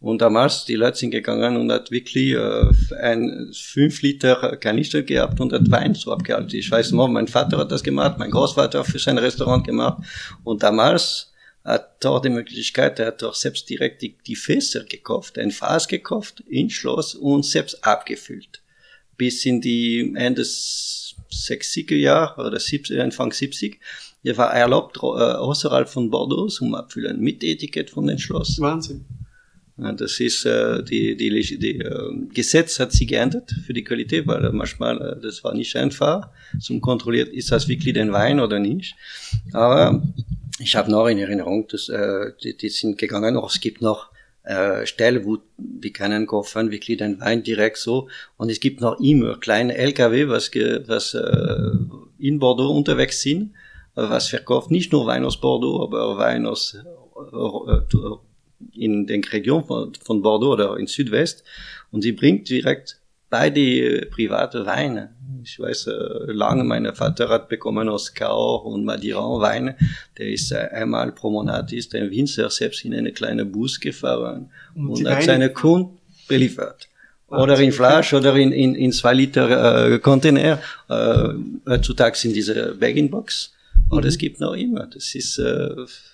Und 0.00 0.22
damals, 0.22 0.64
die 0.64 0.76
Leute 0.76 0.96
sind 0.96 1.10
gegangen 1.10 1.56
und 1.56 1.72
hat 1.72 1.90
wirklich 1.90 2.32
äh, 2.32 2.70
ein 3.00 3.50
5 3.52 4.02
Liter 4.02 4.56
Kanister 4.56 5.02
gehabt 5.02 5.40
und 5.40 5.52
hat 5.52 5.68
Wein 5.70 5.94
so 5.94 6.12
abgehalten. 6.12 6.56
Ich 6.56 6.70
weiß 6.70 6.92
noch, 6.92 7.08
mein 7.08 7.26
Vater 7.26 7.58
hat 7.58 7.72
das 7.72 7.82
gemacht, 7.82 8.16
mein 8.18 8.30
Großvater 8.30 8.84
für 8.84 9.00
sein 9.00 9.18
Restaurant 9.18 9.66
gemacht. 9.66 9.98
Und 10.44 10.62
damals 10.62 11.27
hat 11.74 12.04
auch 12.06 12.20
die 12.20 12.30
Möglichkeit, 12.30 12.98
er 12.98 13.08
hat 13.08 13.22
auch 13.22 13.34
selbst 13.34 13.68
direkt 13.68 14.02
die, 14.02 14.16
die 14.26 14.36
Fässer 14.36 14.84
gekauft, 14.84 15.38
ein 15.38 15.50
Fass 15.50 15.88
gekauft, 15.88 16.42
in 16.48 16.70
Schloss 16.70 17.14
und 17.14 17.44
selbst 17.44 17.84
abgefüllt. 17.84 18.62
Bis 19.16 19.44
in 19.44 19.60
die 19.60 20.12
Ende 20.16 20.42
60er 20.42 21.96
Jahre 21.96 22.46
oder 22.46 22.58
70, 22.58 23.00
Anfang 23.00 23.32
70. 23.32 23.80
Er 24.24 24.36
war 24.36 24.52
erlaubt, 24.52 24.96
äh, 24.96 25.00
außerhalb 25.00 25.88
von 25.88 26.10
Bordeaux 26.10 26.48
zum 26.48 26.74
Abfüllen 26.74 27.20
mit 27.20 27.44
Etikett 27.44 27.90
von 27.90 28.06
dem 28.06 28.18
Schloss. 28.18 28.60
Wahnsinn. 28.60 29.04
Das 29.76 30.18
ist 30.18 30.44
äh, 30.44 30.82
die, 30.82 31.16
die, 31.16 31.58
die 31.58 31.78
äh, 31.78 32.26
Gesetz 32.34 32.80
hat 32.80 32.90
sich 32.90 33.06
geändert 33.06 33.54
für 33.64 33.72
die 33.72 33.84
Qualität, 33.84 34.26
weil 34.26 34.50
manchmal 34.52 35.00
äh, 35.00 35.20
das 35.22 35.44
war 35.44 35.54
nicht 35.54 35.76
einfach 35.76 36.30
zum 36.58 36.80
kontrolliert, 36.80 37.28
ist 37.28 37.52
das 37.52 37.68
wirklich 37.68 37.94
den 37.94 38.12
Wein 38.12 38.40
oder 38.40 38.58
nicht. 38.58 38.96
Aber 39.52 40.02
ich 40.58 40.76
habe 40.76 40.90
noch 40.90 41.06
in 41.06 41.18
Erinnerung, 41.18 41.66
dass 41.68 41.88
äh, 41.88 42.32
die, 42.42 42.56
die 42.56 42.68
sind 42.68 42.98
gegangen, 42.98 43.36
auch 43.36 43.50
es 43.50 43.60
gibt 43.60 43.80
noch 43.80 44.10
äh, 44.42 44.86
Stellen, 44.86 45.24
wo 45.24 45.38
die 45.56 45.92
können 45.92 46.26
kaufen, 46.26 46.70
wirklich 46.70 46.98
den 46.98 47.20
Wein 47.20 47.42
direkt 47.42 47.76
so. 47.76 48.08
Und 48.36 48.50
es 48.50 48.60
gibt 48.60 48.80
noch 48.80 48.98
immer 48.98 49.38
kleine 49.38 49.76
LKW, 49.76 50.28
was, 50.28 50.50
was 50.86 51.14
äh, 51.14 51.72
in 52.18 52.38
Bordeaux 52.38 52.74
unterwegs 52.74 53.20
sind, 53.20 53.52
was 53.94 54.28
verkauft 54.28 54.70
nicht 54.70 54.92
nur 54.92 55.06
Wein 55.06 55.24
aus 55.24 55.40
Bordeaux, 55.40 55.82
aber 55.82 56.16
Wein 56.16 56.46
aus 56.46 56.74
äh, 56.74 57.98
in 58.72 59.06
den 59.06 59.22
Regionen 59.24 59.64
von, 59.64 59.92
von 59.94 60.22
Bordeaux 60.22 60.52
oder 60.52 60.76
in 60.78 60.86
Südwest. 60.86 61.44
Und 61.90 62.02
sie 62.02 62.12
bringt 62.12 62.48
direkt 62.48 63.00
bei 63.30 63.50
die 63.50 64.06
private 64.10 64.66
Weine 64.66 65.10
ich 65.42 65.58
weiß, 65.58 65.86
äh, 65.86 66.32
lange 66.32 66.64
mein 66.64 66.94
Vater 66.94 67.28
hat 67.28 67.48
bekommen 67.48 67.88
aus 67.88 68.12
Cahors 68.12 68.64
und 68.64 68.84
Madiran 68.84 69.40
Wein. 69.40 69.74
Der 70.16 70.28
ist 70.28 70.52
äh, 70.52 70.68
einmal 70.72 71.12
pro 71.12 71.30
Monat 71.30 71.72
ist 71.72 71.94
ein 71.94 72.10
Winzer 72.10 72.50
selbst 72.50 72.84
in 72.84 72.94
eine 72.94 73.12
kleine 73.12 73.44
Bus 73.44 73.80
gefahren 73.80 74.50
und, 74.74 74.90
und 74.90 75.08
hat 75.08 75.22
seine 75.22 75.50
Kunden 75.50 75.98
beliefert. 76.26 76.88
Ah, 77.30 77.42
oder 77.42 77.58
in 77.58 77.72
Flasch 77.72 78.14
oder 78.14 78.34
in, 78.36 78.52
in, 78.52 78.74
in 78.74 78.92
zwei 78.92 79.14
Liter 79.14 79.92
äh, 79.92 79.98
Container. 79.98 80.58
Äh, 80.88 81.28
heutzutage 81.66 82.16
sind 82.16 82.34
diese 82.34 82.74
Bag-in-Box 82.74 83.52
Aber 83.90 84.00
mhm. 84.00 84.04
das 84.04 84.18
gibt 84.18 84.40
noch 84.40 84.54
immer. 84.54 84.86
Das 84.86 85.14
ist, 85.14 85.38
äh, 85.38 85.70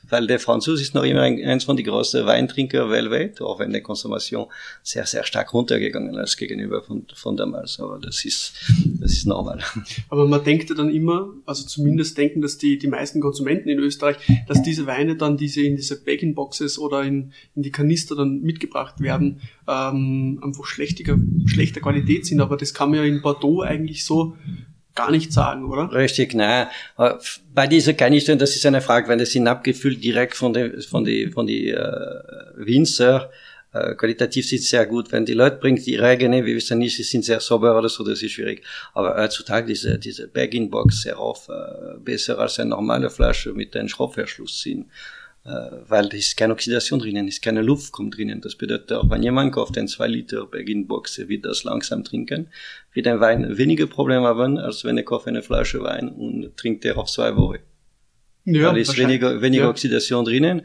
weil 0.09 0.27
der 0.27 0.39
Franzose 0.39 0.83
ist 0.83 0.95
noch 0.95 1.05
immer 1.05 1.23
ein, 1.23 1.43
eins 1.45 1.65
von 1.65 1.77
den 1.77 1.87
größten 1.87 2.27
Weintrinker 2.27 2.91
weltweit, 2.91 3.41
auch 3.41 3.59
wenn 3.59 3.73
die 3.73 3.81
Konsumation 3.81 4.47
sehr, 4.83 5.07
sehr 5.07 5.25
stark 5.25 5.53
runtergegangen 5.53 6.15
ist 6.17 6.37
gegenüber 6.37 6.83
von, 6.83 7.07
von 7.15 7.37
damals. 7.37 7.81
Aber 7.81 7.99
das 7.99 8.25
ist, 8.25 8.55
das 9.01 9.13
ist 9.13 9.27
normal. 9.27 9.61
Aber 10.09 10.29
man 10.29 10.45
denkt 10.45 10.71
ja 10.71 10.77
dann 10.77 10.91
immer, 10.91 11.33
also 11.47 11.65
zumindest 11.67 12.17
denken 12.17 12.43
das 12.43 12.59
die, 12.59 12.79
die 12.79 12.89
meisten 12.89 13.21
Konsumenten 13.21 13.69
in 13.69 13.79
Österreich, 13.79 14.17
dass 14.47 14.63
diese 14.63 14.87
Weine 14.87 15.17
dann 15.17 15.37
diese 15.37 15.63
in 15.63 15.77
diese 15.77 16.03
Bag-in-Boxes 16.03 16.79
oder 16.79 17.03
in, 17.03 17.33
in 17.55 17.63
die 17.63 17.73
Kanister 17.73 18.15
dann 18.15 18.41
mitgebracht 18.43 19.01
werden, 19.01 19.41
ähm, 19.67 20.41
einfach 20.43 20.65
schlechter, 20.65 21.19
schlechter 21.47 21.81
Qualität 21.81 22.27
sind. 22.27 22.41
Aber 22.41 22.57
das 22.57 22.75
kann 22.75 22.91
man 22.91 22.99
ja 22.99 23.05
in 23.05 23.23
Bordeaux 23.23 23.63
eigentlich 23.63 24.05
so 24.05 24.37
gar 24.95 25.11
nicht 25.11 25.33
sagen, 25.33 25.65
oder? 25.71 25.93
Richtig, 25.93 26.35
nein. 26.35 26.69
Äh, 26.99 27.15
bei 27.53 27.67
dieser 27.67 27.95
Kanistern, 27.95 28.39
das 28.39 28.55
ist 28.57 28.67
eine 28.67 28.81
Frage, 28.81 29.09
wenn 29.09 29.19
das 29.19 29.33
sind 29.33 29.47
abgefüllt 29.49 30.03
direkt 30.03 30.37
von 30.37 30.53
den 30.53 30.81
von 30.83 31.05
die 31.05 31.31
von 31.31 31.47
die 31.47 31.71
äh, 31.71 32.21
Winzer, 32.57 33.31
äh, 33.73 33.95
qualitativ 33.95 34.49
sind 34.49 34.63
sehr 34.63 34.87
gut. 34.87 35.11
Wenn 35.13 35.27
die 35.27 35.35
Leute 35.35 35.57
bringen 35.57 35.83
die 35.83 35.97
Regene, 35.97 36.45
wir 36.45 36.55
wissen 36.55 36.79
nicht, 36.79 36.97
sie 36.97 37.03
sind 37.03 37.25
sehr 37.25 37.41
sauber 37.41 37.77
oder 37.77 37.89
so, 37.89 38.05
das 38.05 38.23
ist 38.23 38.33
schwierig. 38.33 38.63
Aber 38.93 39.17
heutzutage 39.17 39.67
diese 39.67 39.99
diese 39.99 40.29
Bag-in-Box 40.29 41.03
sehr 41.03 41.21
oft 41.21 41.49
äh, 41.49 41.99
besser 41.99 42.39
als 42.39 42.59
eine 42.61 42.71
normale 42.71 43.11
Flasche 43.11 43.53
mit 43.53 43.77
einem 43.77 43.89
Schraubverschluss 43.89 44.61
sind. 44.63 44.87
Äh, 45.47 45.51
weil 45.89 46.09
da 46.09 46.17
ist 46.17 46.37
keine 46.39 46.55
Oxidation 46.55 47.01
drinnen, 47.01 47.29
ist 47.29 47.43
keine 47.43 47.61
Luft 47.61 47.93
kommt 47.93 48.17
drinnen. 48.17 48.41
Das 48.41 48.55
bedeutet 48.55 48.93
auch, 48.93 49.11
wenn 49.11 49.23
jemand 49.23 49.53
kauft 49.53 49.77
ein 49.77 49.89
2 49.89 50.07
Liter 50.07 50.47
Begin-Box, 50.47 51.29
wird 51.29 51.45
das 51.45 51.65
langsam 51.65 52.03
trinken, 52.03 52.49
wird 52.95 53.07
ein 53.07 53.21
Wein 53.21 53.59
weniger 53.59 53.87
Probleme 53.87 54.27
haben, 54.27 54.57
als 54.57 54.85
wenn 54.85 54.97
er 54.97 55.05
kauft 55.05 55.27
eine 55.27 55.43
Flasche 55.43 55.83
Wein 55.83 56.09
und 56.09 56.57
trinkt 56.57 56.85
er 56.87 56.97
auf 56.97 57.11
zwei 57.11 57.37
Wochen. 57.37 57.59
Ja, 58.47 58.69
weil 58.71 58.79
ist 58.79 58.97
weniger, 58.97 59.41
weniger 59.41 59.65
ja. 59.65 59.71
Oxidation 59.71 60.25
drinnen. 60.25 60.63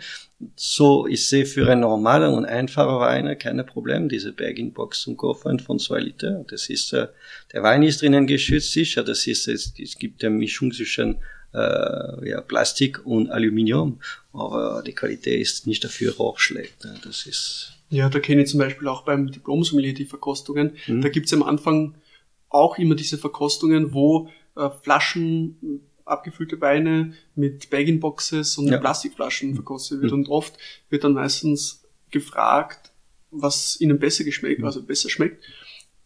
So 0.56 1.06
ist 1.06 1.30
sie 1.30 1.46
für 1.46 1.70
einen 1.70 1.82
normalen 1.82 2.34
und 2.34 2.46
einfachen 2.46 3.00
Wein 3.00 3.38
keine 3.38 3.66
Problem, 3.66 4.08
diese 4.08 4.32
Bag-in-Box 4.32 5.02
zum 5.02 5.18
Kaufen 5.18 5.60
von 5.60 5.80
zwei 5.80 6.00
Liter. 6.00 6.46
Das 6.50 6.70
ist, 6.70 6.94
äh, 6.94 7.08
der 7.54 7.64
Wein 7.64 7.84
ist 7.84 8.02
drinnen 8.02 8.28
geschützt, 8.28 8.72
sicher. 8.72 9.04
Das 9.04 9.28
ist, 9.28 9.48
es, 9.50 9.74
es 9.78 9.98
gibt 9.98 10.24
eine 10.24 10.36
Mischung 10.36 10.72
zwischen 10.72 11.18
äh, 11.54 12.30
ja, 12.30 12.42
Plastik 12.42 13.06
und 13.06 13.32
Aluminium, 13.32 14.00
aber 14.34 14.84
die 14.86 14.94
Qualität 14.94 15.42
ist 15.42 15.68
nicht 15.68 15.84
dafür 15.84 16.20
auch 16.20 16.40
schlecht. 16.40 16.84
Ne? 16.84 16.96
Das 17.04 17.26
ist 17.26 17.74
ja, 17.90 18.08
da 18.08 18.20
kenne 18.20 18.44
ich 18.44 18.50
zum 18.50 18.60
Beispiel 18.60 18.88
auch 18.88 19.04
beim 19.04 19.32
Diplom-Sommelier 19.32 19.94
die 19.94 20.06
Verkostungen. 20.06 20.74
Mhm. 20.88 21.02
Da 21.02 21.10
gibt's 21.10 21.34
am 21.34 21.44
Anfang 21.44 21.96
auch 22.50 22.78
immer 22.78 22.96
diese 22.96 23.18
Verkostungen, 23.18 23.94
wo 23.94 24.30
äh, 24.56 24.70
Flaschen, 24.82 25.82
abgefüllte 26.06 26.60
Weine 26.62 27.14
mit 27.36 27.70
Bag-in-Boxes 27.70 28.58
und 28.58 28.68
ja. 28.68 28.78
Plastikflaschen 28.78 29.56
verkostet 29.56 30.02
wird. 30.02 30.12
Mhm. 30.12 30.20
Und 30.20 30.30
oft 30.30 30.58
wird 30.90 31.04
dann 31.04 31.14
meistens 31.14 31.84
gefragt, 32.12 32.92
was 33.32 33.80
ihnen 33.80 34.00
besser 34.00 34.24
geschmeckt, 34.24 34.60
mhm. 34.60 34.66
also 34.66 34.84
besser 34.84 35.10
schmeckt. 35.10 35.44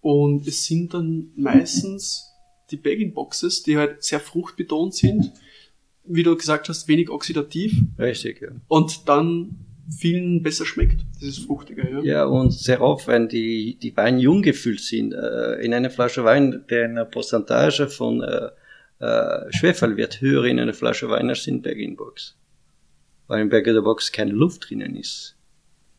Und 0.02 0.46
es 0.48 0.66
sind 0.66 0.94
dann 0.94 1.32
meistens 1.36 2.33
die 2.74 2.78
Bag-in-Boxes, 2.78 3.64
die 3.64 3.78
halt 3.78 4.04
sehr 4.04 4.20
fruchtbetont 4.20 4.94
sind, 4.94 5.32
wie 6.06 6.24
du 6.24 6.36
gesagt 6.36 6.68
hast, 6.68 6.88
wenig 6.88 7.10
oxidativ. 7.10 7.74
Richtig, 7.98 8.42
ja. 8.42 8.50
Und 8.68 9.08
dann 9.08 9.56
vielen 9.98 10.44
besser 10.44 10.66
schmeckt, 10.66 11.06
dieses 11.22 11.40
Fruchtige, 11.40 11.90
ja. 11.90 12.02
Ja, 12.02 12.26
und 12.26 12.52
sehr 12.52 12.82
oft, 12.82 13.08
wenn 13.08 13.30
die, 13.30 13.78
die 13.82 13.96
Weine 13.96 14.20
jung 14.20 14.42
gefüllt 14.42 14.82
sind, 14.82 15.14
äh, 15.14 15.56
in 15.62 15.74
einer 15.74 15.90
Flasche 15.90 16.24
Wein, 16.24 16.66
der 16.70 16.86
eine 16.86 17.06
Prozentage 17.06 17.88
von 17.88 18.22
äh, 18.22 18.50
äh, 19.00 19.52
Schwefel 19.52 19.98
wird 19.98 20.22
höher 20.22 20.46
in 20.46 20.60
einer 20.60 20.74
Flasche 20.74 21.10
Wein 21.10 21.30
als 21.30 21.48
in 21.48 21.62
Bag-in-Box. 21.62 22.36
Weil 23.28 23.42
in 23.42 23.50
Bag-in-Box 23.50 24.12
keine 24.12 24.32
Luft 24.32 24.70
drinnen 24.70 24.96
ist. 24.96 25.36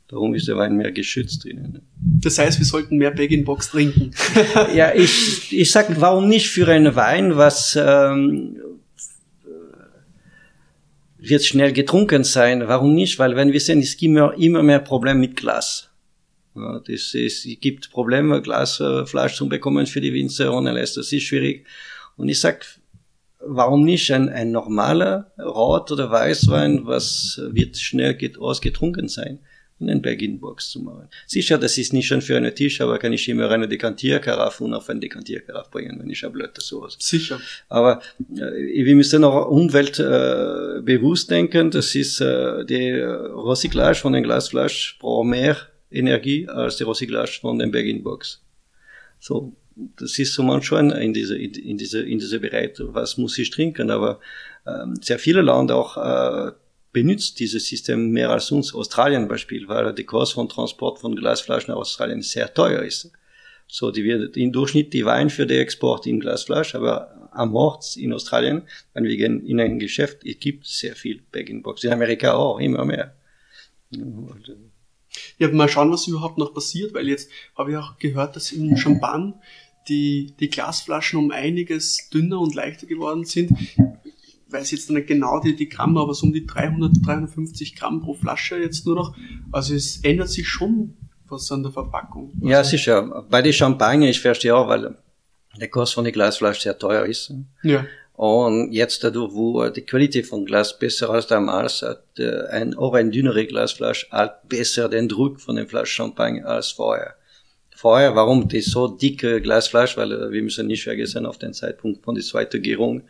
Darum 0.09 0.35
ist 0.35 0.49
der 0.49 0.57
Wein 0.57 0.77
mehr 0.77 0.93
geschützt 0.93 1.45
drinnen. 1.45 1.81
Das 1.97 2.38
heißt, 2.38 2.59
wir 2.59 2.67
sollten 2.67 2.99
mehr 2.99 3.11
Bag-in-Box 3.11 3.71
trinken. 3.71 4.11
ja, 4.75 4.95
ich, 4.95 5.53
ich 5.53 5.71
sag, 5.71 5.99
warum 6.01 6.29
nicht 6.29 6.51
für 6.51 6.69
einen 6.69 6.95
Wein, 6.95 7.37
was 7.37 7.79
ähm, 7.81 8.57
wird 11.17 11.45
schnell 11.45 11.73
getrunken 11.73 12.23
sein? 12.23 12.69
Warum 12.69 12.95
nicht? 12.95 13.19
Weil 13.19 13.35
wenn 13.35 13.53
wir 13.53 13.61
sehen, 13.61 13.81
es 13.81 13.97
gibt 13.97 14.11
immer, 14.11 14.35
immer 14.35 14.62
mehr 14.62 14.81
Probleme 14.81 15.21
mit 15.21 15.37
Glas. 15.37 15.88
Ja, 16.55 16.81
das 16.81 17.14
ist, 17.14 17.47
es 17.47 17.61
gibt 17.61 17.90
Probleme, 17.90 18.43
Glasflaschen 18.43 19.37
zu 19.37 19.49
bekommen 19.49 19.87
für 19.87 20.01
die 20.01 20.12
Winzer 20.12 20.55
ohne 20.55 20.71
alles. 20.71 20.95
Das 20.95 21.12
ist 21.12 21.23
schwierig. 21.25 21.67
Und 22.17 22.29
ich 22.29 22.40
sag, 22.40 22.67
warum 23.40 23.85
nicht 23.85 24.12
ein, 24.12 24.29
ein 24.29 24.53
normaler 24.53 25.33
Rot- 25.38 25.90
oder 25.90 26.11
Weißwein, 26.11 26.87
was 26.87 27.40
wird 27.51 27.79
schnell 27.79 28.17
ausgetrunken 28.38 29.09
sein? 29.09 29.40
In 29.80 29.88
den 29.88 30.02
Bag-in-Box 30.02 30.70
zu 30.70 30.80
machen. 30.80 31.08
Sicher, 31.26 31.58
das 31.58 31.76
ist 31.78 31.92
nicht 31.92 32.06
schon 32.06 32.22
für 32.22 32.37
einen 32.37 32.54
Tisch, 32.54 32.80
aber 32.80 32.98
kann 32.98 33.12
ich 33.12 33.28
immer 33.28 33.50
eine 33.50 33.68
Dekantierkaraffe 33.68 34.64
und 34.64 34.74
auf 34.74 34.88
eine 34.88 35.00
Dekantierkaraffe 35.00 35.70
bringen, 35.70 35.98
wenn 36.00 36.10
ich 36.10 36.22
habe 36.22 36.38
Leute 36.38 36.60
sowas. 36.60 36.96
Sicher. 37.00 37.40
Aber 37.68 38.00
äh, 38.37 38.84
wir 38.84 38.94
müssen 38.94 39.24
auch 39.24 39.48
umweltbewusst 39.48 41.30
äh, 41.30 41.34
denken. 41.34 41.70
Das 41.70 41.94
ist 41.94 42.20
äh, 42.20 42.64
die 42.64 42.90
Recyclage 42.92 43.96
von 43.96 44.12
den 44.12 44.22
Glasflaschen 44.22 44.98
braucht 45.00 45.26
mehr 45.26 45.56
Energie 45.90 46.48
als 46.48 46.76
die 46.76 46.84
Recyclage 46.84 47.38
von 47.40 47.58
den 47.58 47.70
Bag-in-Box. 47.70 48.42
So, 49.18 49.52
das 49.96 50.18
ist 50.18 50.34
so 50.34 50.42
manchmal 50.42 50.90
in 51.02 51.12
diese, 51.12 51.37
in 51.37 51.78
diese, 51.78 52.02
in 52.02 52.18
diese 52.18 52.38
Bereich, 52.38 52.72
was 52.78 53.16
muss 53.16 53.38
ich 53.38 53.50
trinken, 53.50 53.90
aber 53.90 54.20
ähm, 54.66 54.96
sehr 55.00 55.18
viele 55.18 55.42
Länder 55.42 55.76
auch 55.76 55.96
äh, 55.96 56.52
benutzt 56.94 57.40
dieses 57.40 57.66
System 57.68 58.11
mehr 58.11 58.30
als 58.30 58.50
uns. 58.50 58.72
Australien 58.72 59.28
Beispiel, 59.28 59.68
weil 59.68 59.92
die 59.92 60.04
Kosten 60.04 60.37
von 60.37 60.48
Transport 60.48 61.00
von 61.00 61.14
Glasflaschen 61.14 61.74
aus 61.74 61.88
Australien 61.88 62.22
sehr 62.22 62.54
teuer 62.54 62.83
ist. 62.83 63.11
So, 63.66 63.90
die 63.90 64.04
wird 64.04 64.37
im 64.38 64.52
Durchschnitt 64.52 64.92
die 64.94 65.04
Wein 65.04 65.28
für 65.28 65.46
den 65.46 65.61
Export 65.61 66.07
in 66.07 66.20
Glasflaschen, 66.20 66.80
aber 66.80 67.30
am 67.33 67.54
Ort 67.57 67.96
in 67.96 68.12
Australien, 68.12 68.62
wenn 68.94 69.04
wir 69.04 69.16
gehen 69.16 69.44
in 69.44 69.61
ein 69.61 69.78
Geschäft, 69.78 70.24
es 70.24 70.38
gibt 70.38 70.66
sehr 70.66 70.94
viel 70.94 71.20
Bag-in-Box. 71.33 71.83
In 71.85 71.92
Amerika 71.92 72.35
auch, 72.35 72.61
immer 72.61 72.85
mehr. 72.85 73.14
Ja, 75.38 75.48
mal 75.48 75.68
schauen, 75.68 75.90
was 75.90 76.07
überhaupt 76.07 76.38
noch 76.38 76.54
passiert, 76.54 76.94
weil 76.94 77.09
jetzt 77.09 77.28
habe 77.57 77.72
ich 77.72 77.76
auch 77.76 77.98
gehört, 77.98 78.37
dass 78.37 78.52
in 78.52 78.76
Champagne 78.76 79.35
die, 79.88 80.33
die 80.38 80.48
Glasflaschen 80.48 81.18
um 81.18 81.30
einiges 81.33 82.09
dünner 82.11 82.40
und 82.40 82.54
leichter 82.54 82.87
geworden 82.87 83.24
sind 83.24 83.50
weiß 84.55 84.71
jetzt 84.71 84.90
nicht 84.90 85.07
genau 85.07 85.40
die, 85.40 85.55
die 85.55 85.69
Gramm, 85.69 85.99
aber 85.99 86.14
so 86.14 86.27
um 86.27 86.33
die 86.33 86.47
300, 86.47 86.93
350 87.05 87.77
Gramm 87.77 88.01
pro 88.01 88.14
Flasche 88.14 88.57
jetzt 88.57 88.87
nur 88.87 88.95
noch. 88.95 89.17
Also 89.53 89.75
es 89.75 90.03
ändert 90.03 90.31
sich 90.31 90.49
schon 90.49 90.97
was 91.29 91.51
an 91.53 91.62
der 91.62 91.73
Verpackung. 91.73 92.33
Also 92.37 92.49
ja, 92.49 92.64
sicher. 92.64 93.27
Bei 93.29 93.43
den 93.43 93.53
Champagner, 93.53 94.09
ich 94.09 94.21
verstehe 94.21 94.55
auch, 94.55 94.69
weil 94.69 94.97
der 95.61 95.69
Kost 95.69 95.95
von 95.95 96.05
der 96.05 96.12
Glasflasche 96.12 96.62
sehr 96.62 96.79
teuer 96.79 97.05
ist. 97.05 97.33
Ja. 97.62 97.85
Und 98.14 98.73
jetzt 98.73 99.03
dadurch, 99.03 99.35
wo 99.35 99.69
die 99.69 99.83
Qualität 99.83 100.27
von 100.27 100.47
Glas 100.47 100.79
besser 100.79 101.11
als 101.11 101.27
damals, 101.27 101.83
hat 101.83 102.05
äh, 102.19 102.47
ein, 102.47 102.75
auch 102.75 102.95
eine 102.95 103.11
dünnere 103.11 103.45
Glasflasche 103.45 104.07
halt 104.12 104.49
besser 104.49 104.88
den 104.88 105.09
Druck 105.09 105.40
von 105.40 105.57
der 105.57 105.67
Flasche 105.67 105.95
Champagner 105.95 106.47
als 106.47 106.71
vorher. 106.71 107.17
Vorher, 107.75 108.14
warum 108.14 108.47
die 108.47 108.61
so 108.61 108.87
dicke 108.87 109.40
Glasflasche, 109.40 109.97
weil 109.97 110.12
äh, 110.12 110.31
wir 110.31 110.43
müssen 110.43 110.69
nicht 110.69 110.85
vergessen, 110.85 111.27
auf 111.27 111.38
den 111.38 111.55
Zeitpunkt 111.55 112.05
von 112.05 112.14
der 112.14 112.23
zweiten 112.23 112.62
Gärung 112.62 113.03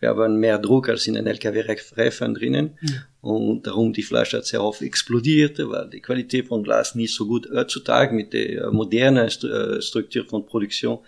wir 0.00 0.08
haben 0.08 0.36
mehr 0.36 0.58
Druck 0.58 0.88
als 0.88 1.06
in 1.06 1.14
den 1.14 1.26
LKW-Reifen 1.26 2.34
drinnen. 2.34 2.78
Ja. 2.80 3.06
Und 3.20 3.66
darum 3.66 3.92
die 3.92 4.02
Flasche 4.02 4.38
hat 4.38 4.46
sehr 4.46 4.64
oft 4.64 4.80
explodiert, 4.80 5.58
weil 5.58 5.88
die 5.90 6.00
Qualität 6.00 6.48
von 6.48 6.62
Glas 6.62 6.94
nicht 6.94 7.14
so 7.14 7.26
gut 7.26 7.48
heutzutage 7.52 8.14
mit 8.14 8.32
der 8.32 8.70
modernen 8.72 9.28
äh, 9.28 9.82
Struktur 9.82 10.24
von 10.24 10.46
Produktion 10.46 11.00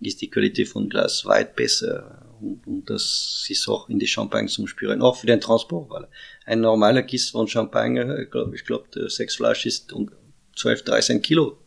ist 0.00 0.22
die 0.22 0.30
Qualität 0.30 0.68
von 0.68 0.88
Glas 0.88 1.24
weit 1.26 1.54
besser. 1.54 2.26
Und, 2.40 2.66
und 2.66 2.88
das 2.88 3.46
ist 3.48 3.68
auch 3.68 3.88
in 3.90 3.98
die 3.98 4.06
Champagne 4.06 4.48
zum 4.48 4.66
Spüren, 4.66 5.02
auch 5.02 5.16
für 5.16 5.26
den 5.26 5.40
Transport, 5.40 5.90
weil 5.90 6.08
ein 6.46 6.60
normaler 6.60 7.02
Kiste 7.02 7.32
von 7.32 7.46
Champagne, 7.46 8.26
glaub, 8.30 8.54
ich 8.54 8.64
glaube, 8.64 9.10
sechs 9.10 9.36
Flaschen 9.36 9.68
ist 9.68 9.94
12, 10.56 10.84
13 10.84 11.22
Kilo. 11.22 11.58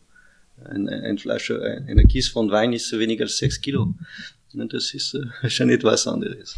Eine, 0.65 0.91
eine 0.91 1.17
Flasche, 1.17 1.61
eine 1.61 2.05
Kiste 2.05 2.31
von 2.31 2.49
Wein 2.49 2.73
ist 2.73 2.91
weniger 2.97 3.25
als 3.25 3.37
sechs 3.37 3.61
Kilo. 3.61 3.93
Und 4.53 4.73
das 4.73 4.93
ist 4.93 5.15
äh, 5.15 5.49
schon 5.49 5.69
etwas 5.69 6.07
anderes. 6.07 6.57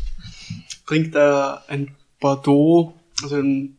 Trinkt 0.85 1.15
äh, 1.15 1.53
ein 1.67 1.95
Bordeaux, 2.19 2.93
also 3.23 3.35
ein, 3.35 3.77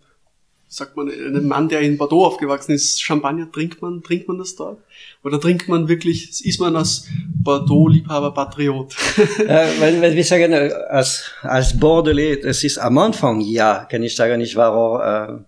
sagt 0.68 0.96
man, 0.96 1.08
ein 1.08 1.46
Mann, 1.46 1.68
der 1.68 1.80
in 1.80 1.96
Bordeaux 1.96 2.24
aufgewachsen 2.26 2.72
ist, 2.72 3.00
Champagner, 3.02 3.50
trinkt 3.50 3.80
man, 3.82 4.02
trinkt 4.02 4.28
man 4.28 4.38
das 4.38 4.56
dort? 4.56 4.80
Oder 5.22 5.40
trinkt 5.40 5.68
man 5.68 5.88
wirklich, 5.88 6.44
ist 6.44 6.60
man 6.60 6.76
als 6.76 7.06
Bordeaux-Liebhaber 7.42 8.32
Patriot? 8.32 8.94
äh, 9.38 9.68
weil, 9.78 10.00
weil 10.00 10.14
wir 10.14 10.24
sagen, 10.24 10.52
äh, 10.52 10.72
als, 10.88 11.30
als 11.42 11.78
Bordelais, 11.78 12.40
es 12.42 12.64
ist 12.64 12.78
am 12.78 12.98
Anfang, 12.98 13.40
ja, 13.40 13.84
kann 13.84 14.02
ich 14.02 14.16
sagen, 14.16 14.40
ich 14.40 14.56
war 14.56 14.72
auch, 14.72 15.00
äh, 15.00 15.38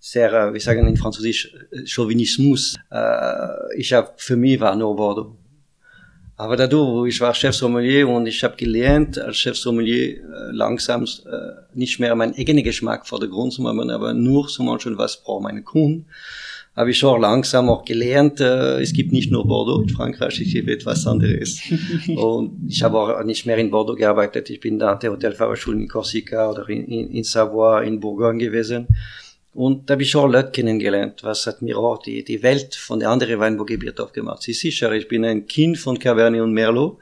sehr, 0.00 0.32
äh, 0.32 0.52
wir 0.52 0.60
sagen 0.60 0.86
in 0.86 0.96
Französisch, 0.96 1.52
Chauvinismus. 1.84 2.76
Äh, 2.90 3.76
ich 3.76 3.92
habe, 3.92 4.12
für 4.16 4.36
mich 4.36 4.60
war 4.60 4.76
nur 4.76 4.94
Bordeaux. 4.96 5.36
Aber 6.40 6.56
dadurch, 6.56 7.14
ich 7.14 7.20
war 7.20 7.34
Chefsommelier 7.34 8.08
und 8.08 8.26
ich 8.26 8.44
habe 8.44 8.54
gelernt, 8.54 9.18
als 9.18 9.38
Chefsommelier 9.38 10.18
äh, 10.18 10.52
langsam 10.52 11.02
äh, 11.02 11.06
nicht 11.74 11.98
mehr 11.98 12.14
meinen 12.14 12.32
eigenen 12.36 12.62
Geschmack 12.62 13.08
vor 13.08 13.18
der 13.18 13.28
Grund 13.28 13.52
zu 13.52 13.60
machen, 13.60 13.90
aber 13.90 14.14
nur 14.14 14.46
zu 14.46 14.62
manchen, 14.62 14.96
was 14.96 15.20
braucht 15.20 15.42
meine 15.42 15.62
Kunden. 15.62 16.06
Habe 16.76 16.92
ich 16.92 17.04
auch 17.04 17.18
langsam 17.18 17.68
auch 17.68 17.84
gelernt, 17.84 18.38
äh, 18.40 18.80
es 18.80 18.92
gibt 18.92 19.10
nicht 19.10 19.32
nur 19.32 19.48
Bordeaux 19.48 19.82
in 19.82 19.88
Frankreich, 19.88 20.40
es 20.40 20.52
gibt 20.52 20.68
etwas 20.68 21.08
anderes. 21.08 21.60
und 22.16 22.68
ich 22.68 22.84
habe 22.84 22.98
auch 22.98 23.24
nicht 23.24 23.44
mehr 23.44 23.58
in 23.58 23.72
Bordeaux 23.72 23.96
gearbeitet, 23.96 24.48
ich 24.48 24.60
bin 24.60 24.78
da 24.78 24.92
an 24.92 25.00
der 25.00 25.10
Hotelfahrerschule 25.10 25.76
in 25.76 25.88
Korsika 25.88 26.50
oder 26.52 26.68
in, 26.68 26.86
in, 26.86 27.10
in 27.10 27.24
Savoie, 27.24 27.82
in 27.82 27.98
Bourgogne 27.98 28.44
gewesen. 28.44 28.86
Und 29.58 29.90
da 29.90 29.94
habe 29.94 30.04
ich 30.04 30.14
auch 30.14 30.28
Leute 30.28 30.52
kennengelernt, 30.52 31.24
was 31.24 31.44
hat 31.48 31.62
mir 31.62 31.76
auch 31.78 32.00
die, 32.00 32.22
die 32.22 32.44
Welt 32.44 32.76
von 32.76 33.00
der 33.00 33.10
anderen 33.10 33.40
Weinbaugebiet 33.40 33.98
aufgemacht. 33.98 34.40
Sie 34.42 34.52
ist 34.52 34.60
sicher, 34.60 34.92
ich 34.92 35.08
bin 35.08 35.24
ein 35.24 35.48
Kind 35.48 35.78
von 35.78 35.98
Cabernet 35.98 36.42
und 36.42 36.52
Merlot. 36.52 36.98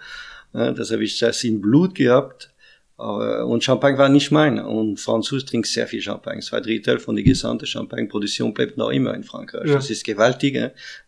Das 0.54 0.90
habe 0.90 1.04
ich 1.04 1.18
das 1.18 1.44
in 1.44 1.60
Blut 1.60 1.94
gehabt. 1.94 2.48
Und 2.96 3.62
Champagne 3.62 3.98
war 3.98 4.08
nicht 4.08 4.30
mein. 4.30 4.58
Und 4.58 4.98
Französ 4.98 5.44
trinkt 5.44 5.66
sehr 5.66 5.86
viel 5.86 6.00
Champagne. 6.00 6.40
Zwei 6.40 6.60
Drittel 6.60 6.98
von 6.98 7.14
der 7.14 7.24
gesamten 7.26 7.66
Champagne-Produktion 7.66 8.54
bleibt 8.54 8.78
noch 8.78 8.88
immer 8.88 9.12
in 9.12 9.22
Frankreich. 9.22 9.68
Ja. 9.68 9.74
Das 9.74 9.90
ist 9.90 10.02
gewaltig. 10.02 10.58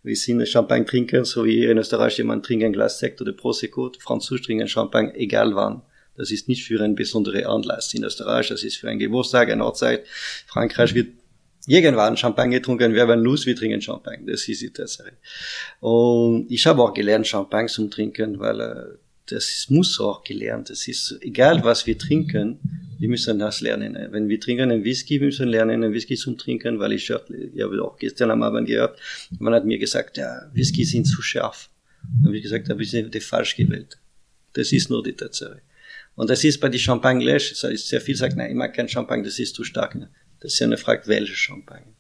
Wir 0.03 0.17
sind 0.17 0.47
Champagne 0.47 0.85
trinken, 0.85 1.25
so 1.25 1.47
wie 1.47 1.65
in 1.65 1.79
Österreich 1.79 2.19
jemand 2.19 2.45
trinkt 2.45 2.67
ein 2.67 2.75
Glas 2.75 2.99
Sekt 2.99 3.23
oder 3.23 3.33
Prosecco. 3.33 3.91
Französ 3.99 4.43
trinken 4.43 4.69
Champagne, 4.69 5.15
egal 5.15 5.55
wann. 5.55 5.81
Das 6.15 6.31
ist 6.31 6.47
nicht 6.49 6.65
für 6.65 6.83
ein 6.83 6.95
besondere 6.95 7.47
Anlass 7.47 7.95
in 7.95 8.05
Österreich. 8.05 8.49
Das 8.49 8.65
ist 8.65 8.77
für 8.77 8.91
einen 8.91 8.99
Geburtstag, 8.99 9.49
eine 9.51 9.65
Hochzeit. 9.65 10.05
Frankreich 10.47 10.93
wird 10.93 11.18
irgendwann 11.69 12.17
Champagne 12.17 12.59
getrunken, 12.59 12.95
wir 12.95 13.07
werden 13.07 13.23
los, 13.23 13.47
wir 13.47 13.55
trinken 13.55 13.81
Champagne. 13.81 14.25
Das 14.27 14.49
ist 14.49 14.63
die 14.63 14.71
Tatsache. 14.71 15.13
Und 15.81 16.47
ich 16.51 16.67
habe 16.67 16.83
auch 16.83 16.95
gelernt, 16.95 17.27
Champagne 17.27 17.69
zum 17.69 17.91
Trinken, 17.91 18.41
weil 18.41 18.61
äh, 18.61 18.99
das 19.27 19.67
muss 19.69 20.01
auch 20.01 20.25
gelernt. 20.25 20.71
Es 20.71 20.89
ist 20.89 21.19
egal, 21.21 21.63
was 21.63 21.87
wir 21.87 21.99
trinken, 21.99 22.59
wir 22.99 23.09
müssen 23.09 23.39
das 23.39 23.61
lernen. 23.61 23.97
Wenn 24.11 24.29
wir 24.29 24.41
trinken 24.41 24.71
einen 24.71 24.85
Whisky, 24.85 25.21
wir 25.21 25.27
müssen 25.27 25.49
lernen, 25.49 25.85
einen 25.85 25.93
Whisky 25.93 26.17
zum 26.17 26.39
Trinken, 26.39 26.79
weil 26.79 26.93
ich, 26.93 27.11
ich 27.11 27.63
habe 27.63 27.85
auch 27.85 27.99
gestern 27.99 28.31
am 28.31 28.43
Abend 28.43 28.67
gehört, 28.67 28.99
man 29.39 29.55
hat 29.55 29.67
mir 29.67 29.79
gesagt, 29.79 30.17
ja, 30.17 30.51
Whisky 30.55 30.85
sind 30.85 31.05
zu 31.05 31.21
scharf. 31.21 31.71
Dann 32.03 32.29
habe 32.29 32.37
ich 32.37 32.43
gesagt, 32.43 32.71
da 32.71 32.77
ich 32.77 32.91
die 32.91 33.21
falsch 33.21 33.57
gewählt. 33.57 33.99
Das 34.55 34.73
ist 34.73 34.89
nur 34.89 35.03
die 35.03 35.13
Tatsache. 35.13 35.61
Und 36.15 36.31
das 36.31 36.43
ist 36.43 36.59
bei 36.59 36.69
den 36.69 36.81
Champagne 36.81 37.23
gleich. 37.25 37.51
Das 37.51 37.63
heißt, 37.63 37.89
sehr 37.89 38.01
viel 38.01 38.17
sagt, 38.17 38.37
nein, 38.37 38.51
ich 38.51 38.57
mag 38.57 38.75
kein 38.75 38.89
Champagne, 38.89 39.23
das 39.23 39.39
ist 39.39 39.55
zu 39.55 39.63
stark. 39.63 39.97
Das 40.41 40.53
ist 40.53 40.59
ja 40.59 40.67
eine 40.67 40.77
Frage, 40.77 41.03
welche 41.07 41.35
Champagne. 41.35 41.95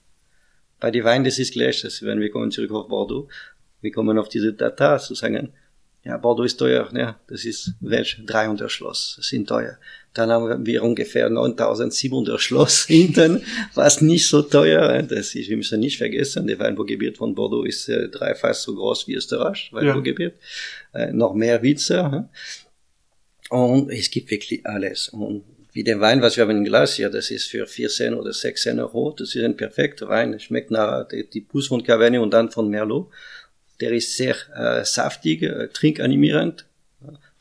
Bei 0.80 0.90
den 0.90 1.04
Weinen, 1.04 1.24
das 1.24 1.38
ist 1.38 1.52
gleich. 1.52 1.82
Das, 1.82 2.02
wenn 2.02 2.20
wir 2.20 2.30
kommen 2.30 2.50
zurück 2.50 2.70
auf 2.72 2.88
Bordeaux, 2.88 3.28
wir 3.80 3.92
kommen 3.92 4.18
auf 4.18 4.28
diese 4.28 4.52
Data 4.52 4.98
zu 4.98 5.14
sagen, 5.14 5.52
ja, 6.04 6.16
Bordeaux 6.16 6.44
ist 6.44 6.56
teuer, 6.56 6.88
ja, 6.94 7.20
das 7.26 7.44
ist 7.44 7.74
welch 7.80 8.20
300 8.24 8.70
Schloss, 8.70 9.14
das 9.16 9.26
sind 9.28 9.48
teuer. 9.48 9.78
Dann 10.14 10.30
haben 10.30 10.64
wir 10.64 10.82
ungefähr 10.82 11.28
9700 11.28 12.40
Schloss 12.40 12.84
hinten, 12.86 13.42
was 13.74 14.00
nicht 14.00 14.26
so 14.26 14.42
teuer, 14.42 15.02
das 15.02 15.34
ist, 15.34 15.50
wir 15.50 15.56
müssen 15.56 15.80
nicht 15.80 15.98
vergessen, 15.98 16.46
der 16.46 16.58
Weinbaugebiet 16.60 17.18
von 17.18 17.34
Bordeaux 17.34 17.64
ist 17.64 17.88
äh, 17.88 18.08
dreifach 18.08 18.54
so 18.54 18.74
groß 18.74 19.08
wie 19.08 19.14
Österreich, 19.16 19.70
Weinbaugebiet, 19.72 20.34
ja. 20.94 21.00
äh, 21.00 21.12
noch 21.12 21.34
mehr 21.34 21.62
Witze, 21.62 22.28
und 23.50 23.90
es 23.90 24.10
gibt 24.10 24.30
wirklich 24.30 24.64
alles. 24.66 25.08
Und 25.08 25.44
wie 25.78 25.84
den 25.84 26.00
Wein, 26.00 26.20
was 26.22 26.36
wir 26.36 26.42
haben 26.42 26.56
im 26.56 26.64
Glas 26.64 26.94
hier, 26.94 27.08
das 27.08 27.30
ist 27.30 27.46
für 27.46 27.64
4 27.64 27.88
Cent 27.88 28.16
oder 28.16 28.32
6 28.32 28.62
Cent 28.62 28.80
Euro. 28.80 29.14
Das 29.16 29.36
ist 29.36 29.44
ein 29.44 29.56
perfekter 29.56 30.08
Wein. 30.08 30.40
Schmeckt 30.40 30.72
nach 30.72 31.06
die, 31.06 31.30
die 31.30 31.40
Pus 31.40 31.68
von 31.68 31.84
Cabernet 31.84 32.20
und 32.20 32.32
dann 32.32 32.50
von 32.50 32.68
Merlot. 32.68 33.06
Der 33.78 33.92
ist 33.92 34.16
sehr 34.16 34.34
äh, 34.56 34.84
saftig, 34.84 35.42
äh, 35.42 35.68
trinkanimierend. 35.68 36.66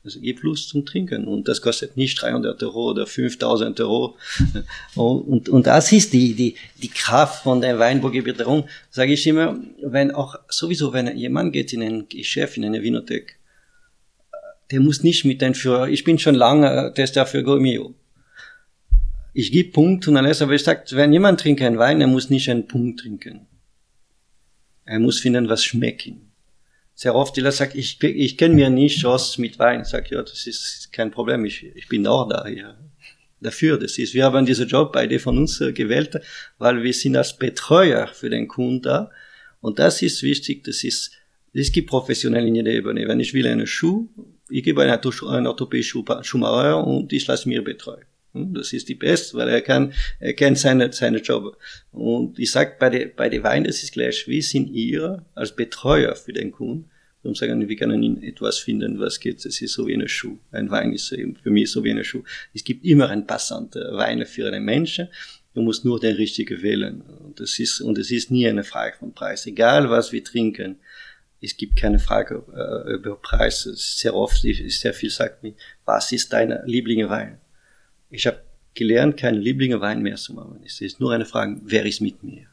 Also 0.04 0.20
gibt 0.20 0.44
Lust 0.44 0.70
zum 0.70 0.86
Trinken 0.86 1.26
und 1.28 1.48
das 1.48 1.64
kostet 1.64 1.98
nicht 1.98 2.22
300 2.22 2.62
Euro 2.62 2.92
oder 2.92 3.08
5000 3.08 3.82
Euro. 3.82 4.16
Und, 4.96 5.22
und, 5.22 5.50
und 5.50 5.66
das 5.66 5.92
ist 5.92 6.14
die, 6.14 6.36
die, 6.36 6.56
die 6.82 6.90
Kraft 6.90 7.42
von 7.44 7.60
der. 7.60 7.76
Darum 7.76 8.66
sage 8.92 9.14
ich 9.14 9.26
immer, 9.26 9.60
wenn 9.82 10.12
auch 10.12 10.36
sowieso, 10.48 10.94
wenn 10.94 11.18
jemand 11.18 11.54
geht 11.54 11.74
in 11.74 11.82
ein 11.82 12.08
Geschäft, 12.08 12.56
in 12.56 12.66
eine 12.66 12.84
Winothek, 12.84 13.40
äh, 14.32 14.36
der 14.72 14.80
muss 14.80 15.02
nicht 15.02 15.26
mit 15.26 15.42
ein 15.42 15.56
für, 15.56 15.90
ich 15.90 16.04
bin 16.04 16.20
schon 16.20 16.36
lange 16.36 16.94
Tester 16.94 17.26
für 17.26 17.42
Gourmet 17.42 17.80
ich 19.38 19.52
gebe 19.52 19.72
Punkt 19.72 20.08
und 20.08 20.18
alles, 20.18 20.42
aber 20.42 20.54
ich 20.54 20.64
sage, 20.64 20.84
wenn 20.94 21.14
jemand 21.14 21.40
trinkt 21.40 21.62
einen 21.62 21.78
Wein, 21.78 22.02
er 22.02 22.08
muss 22.08 22.32
nicht 22.32 22.50
einen 22.50 22.68
Punkt 22.68 23.02
trinken. 23.02 23.46
Er 24.84 24.98
muss 24.98 25.20
finden, 25.20 25.48
was 25.48 25.64
schmeckt 25.64 26.08
ihm. 26.08 26.32
Sehr 26.96 27.14
oft, 27.14 27.38
die 27.38 27.52
sagen, 27.52 27.78
ich, 27.78 28.02
ich 28.02 28.36
kenne 28.36 28.56
mir 28.56 28.72
nicht 28.72 29.06
aus 29.06 29.38
mit 29.38 29.60
Wein. 29.60 29.82
Ich 29.82 29.90
sage, 29.90 30.16
ja, 30.16 30.24
das 30.24 30.48
ist 30.48 30.92
kein 30.92 31.12
Problem, 31.12 31.46
ich, 31.46 31.64
ich 31.76 31.88
bin 31.88 32.08
auch 32.08 32.28
da, 32.28 32.48
ja. 32.48 32.76
Dafür, 33.40 33.78
das 33.78 34.00
ist, 34.00 34.16
wir 34.16 34.26
haben 34.26 34.48
diesen 34.48 34.68
Job 34.68 34.92
beide 34.92 35.20
von 35.20 35.38
uns 35.38 35.62
äh, 35.62 35.72
gewählt, 35.72 36.20
weil 36.58 36.82
wir 36.82 36.94
sind 36.96 37.16
als 37.16 37.38
Betreuer 37.38 38.08
für 38.08 38.32
den 38.32 38.48
Kunden 38.48 38.82
da. 38.82 39.12
Und 39.62 39.78
das 39.78 40.02
ist 40.02 40.24
wichtig, 40.24 40.64
das 40.64 40.84
ist, 40.84 41.12
es 41.54 41.72
gibt 41.72 41.92
professionell 41.92 42.48
in 42.48 42.56
jeder 42.56 42.72
Ebene. 42.72 43.08
Wenn 43.08 43.20
ich 43.20 43.36
will 43.36 43.46
einen 43.46 43.68
Schuh, 43.68 44.10
ich 44.50 44.64
gebe 44.64 44.82
einen, 44.82 45.00
einen 45.28 45.46
orthopädischen 45.46 46.04
Schuhmacher 46.24 46.88
und 46.88 47.14
ich 47.14 47.28
lasse 47.28 47.48
mir 47.48 47.64
betreuen. 47.64 48.08
Hm, 48.38 48.54
das 48.54 48.74
ist 48.74 48.90
die 48.90 48.96
Beste, 48.96 49.38
weil 49.38 49.50
er 49.50 49.62
kann, 49.62 49.94
er 50.20 50.34
kennt 50.34 50.58
seine, 50.58 50.92
seine 50.94 51.20
Job. 51.20 51.58
Und 51.92 52.40
ich 52.40 52.52
sag 52.52 52.80
bei 52.80 52.90
der, 52.90 53.08
bei 53.08 53.30
der 53.30 53.44
Wein, 53.44 53.64
das 53.64 53.84
ist 53.84 53.94
gleich, 53.94 54.28
wie 54.28 54.42
sind 54.42 54.68
ihr 54.70 55.26
als 55.36 55.56
Betreuer 55.56 56.16
für 56.16 56.34
den 56.34 56.52
Kunden? 56.52 56.90
Um 57.24 57.36
sagen, 57.36 57.68
wir 57.68 57.76
können 57.76 58.04
ihn 58.04 58.24
etwas 58.24 58.58
finden, 58.58 59.00
was 59.00 59.20
geht. 59.20 59.46
Es 59.46 59.62
ist 59.62 59.74
so 59.74 59.86
wie 59.88 59.94
eine 59.94 60.08
Schuh. 60.08 60.38
Ein 60.52 60.72
Wein 60.72 60.94
ist 60.94 61.10
für 61.10 61.50
mich 61.50 61.70
so 61.70 61.84
wie 61.84 61.92
eine 61.92 62.06
Schuh. 62.06 62.24
Es 62.54 62.64
gibt 62.64 62.86
immer 62.86 63.10
ein 63.10 63.28
passante 63.28 63.90
Wein 63.94 64.26
für 64.26 64.48
einen 64.48 64.64
Menschen. 64.64 65.10
Du 65.54 65.62
musst 65.62 65.84
nur 65.84 66.00
den 66.00 66.16
richtigen 66.16 66.62
wählen. 66.62 67.02
Und 67.02 67.40
das 67.42 67.60
ist, 67.60 67.82
und 67.82 67.98
es 67.98 68.12
ist 68.12 68.32
nie 68.32 68.48
eine 68.48 68.64
Frage 68.64 68.96
von 68.98 69.14
Preis. 69.14 69.46
Egal 69.46 69.90
was 69.90 70.14
wir 70.14 70.24
trinken. 70.24 70.78
Es 71.42 71.58
gibt 71.58 71.76
keine 71.76 72.00
Frage 72.00 72.44
äh, 72.56 72.94
über 72.94 73.16
Preis. 73.18 73.64
Sehr 73.64 74.16
oft, 74.16 74.42
sehr 74.42 74.94
viel 74.94 75.10
sagt 75.10 75.44
mir, 75.44 75.54
was 75.84 76.12
ist 76.12 76.32
dein 76.32 76.58
Lieblingswein? 76.66 77.40
Ich 78.10 78.28
habe 78.28 78.42
gelernt, 78.74 79.18
keine 79.18 79.38
Lieblinge 79.38 79.82
Wein 79.82 80.02
mehr 80.02 80.16
zu 80.16 80.34
machen. 80.34 80.60
Es 80.66 80.82
ist 80.82 81.00
nur 81.00 81.12
eine 81.14 81.26
Frage, 81.26 81.60
wer 81.64 81.86
ist 81.86 82.00
mit 82.00 82.24
mir? 82.24 82.46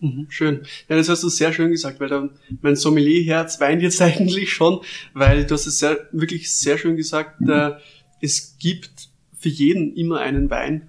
Mhm, 0.00 0.26
schön. 0.30 0.62
Ja, 0.88 0.96
das 0.96 1.08
hast 1.08 1.22
du 1.24 1.28
sehr 1.28 1.52
schön 1.52 1.70
gesagt, 1.70 1.98
weil 1.98 2.30
mein 2.62 2.76
Sommelierherz 2.76 3.60
weint 3.60 3.82
jetzt 3.82 4.00
eigentlich 4.02 4.52
schon, 4.52 4.80
weil 5.12 5.44
du 5.44 5.54
hast 5.54 5.66
es 5.66 5.80
sehr, 5.80 6.08
wirklich 6.12 6.52
sehr 6.52 6.78
schön 6.78 6.96
gesagt, 6.96 7.40
äh, 7.48 7.72
es 8.20 8.56
gibt 8.58 9.08
für 9.36 9.48
jeden 9.48 9.94
immer 9.94 10.20
einen 10.20 10.50
Wein 10.50 10.88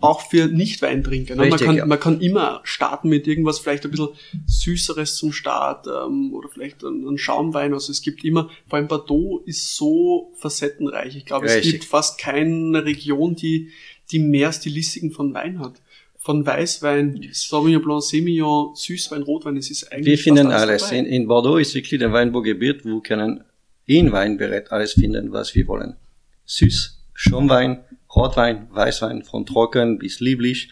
auch 0.00 0.20
für 0.20 0.46
Nicht-Weintrinker. 0.46 1.36
Ne? 1.36 1.46
man, 1.46 1.58
kann, 1.58 1.76
ja. 1.76 1.86
man 1.86 2.00
kann 2.00 2.20
immer 2.20 2.60
starten 2.64 3.08
mit 3.08 3.26
irgendwas, 3.26 3.58
vielleicht 3.58 3.84
ein 3.84 3.90
bisschen 3.90 4.08
Süßeres 4.46 5.16
zum 5.16 5.32
Start 5.32 5.86
ähm, 5.86 6.32
oder 6.34 6.48
vielleicht 6.48 6.82
ein, 6.82 7.06
ein 7.06 7.18
Schaumwein. 7.18 7.72
Also 7.72 7.92
es 7.92 8.02
gibt 8.02 8.24
immer, 8.24 8.50
vor 8.68 8.78
allem 8.78 8.88
Bordeaux 8.88 9.42
ist 9.46 9.76
so 9.76 10.32
facettenreich. 10.36 11.16
Ich 11.16 11.24
glaube, 11.24 11.46
es 11.46 11.62
gibt 11.62 11.84
fast 11.84 12.18
keine 12.18 12.84
Region, 12.84 13.34
die, 13.34 13.70
die 14.10 14.18
mehr 14.18 14.52
Stilistiken 14.52 15.10
von 15.10 15.32
Wein 15.34 15.60
hat. 15.60 15.74
Von 16.16 16.46
Weißwein, 16.46 17.28
Sauvignon 17.32 17.82
Blanc, 17.82 18.02
Semillon, 18.02 18.76
Süßwein, 18.76 19.22
Rotwein, 19.22 19.56
es 19.56 19.70
ist 19.70 19.92
eigentlich. 19.92 20.06
Wir 20.06 20.18
finden 20.18 20.52
alles. 20.52 20.92
In, 20.92 21.04
in, 21.04 21.26
Bordeaux 21.26 21.56
ist 21.56 21.74
wirklich 21.74 21.98
der 21.98 22.12
Weinbaugebiet, 22.12 22.84
wo 22.84 22.90
wir 22.90 23.02
können 23.02 23.42
in 23.86 24.12
Weinberät 24.12 24.70
alles 24.70 24.92
finden, 24.92 25.32
was 25.32 25.54
wir 25.56 25.66
wollen. 25.66 25.96
Süß, 26.44 27.02
Schaumwein, 27.14 27.82
Rotwein, 28.14 28.68
Weißwein 28.70 29.22
von 29.22 29.46
trocken 29.46 29.98
bis 29.98 30.20
lieblich. 30.20 30.70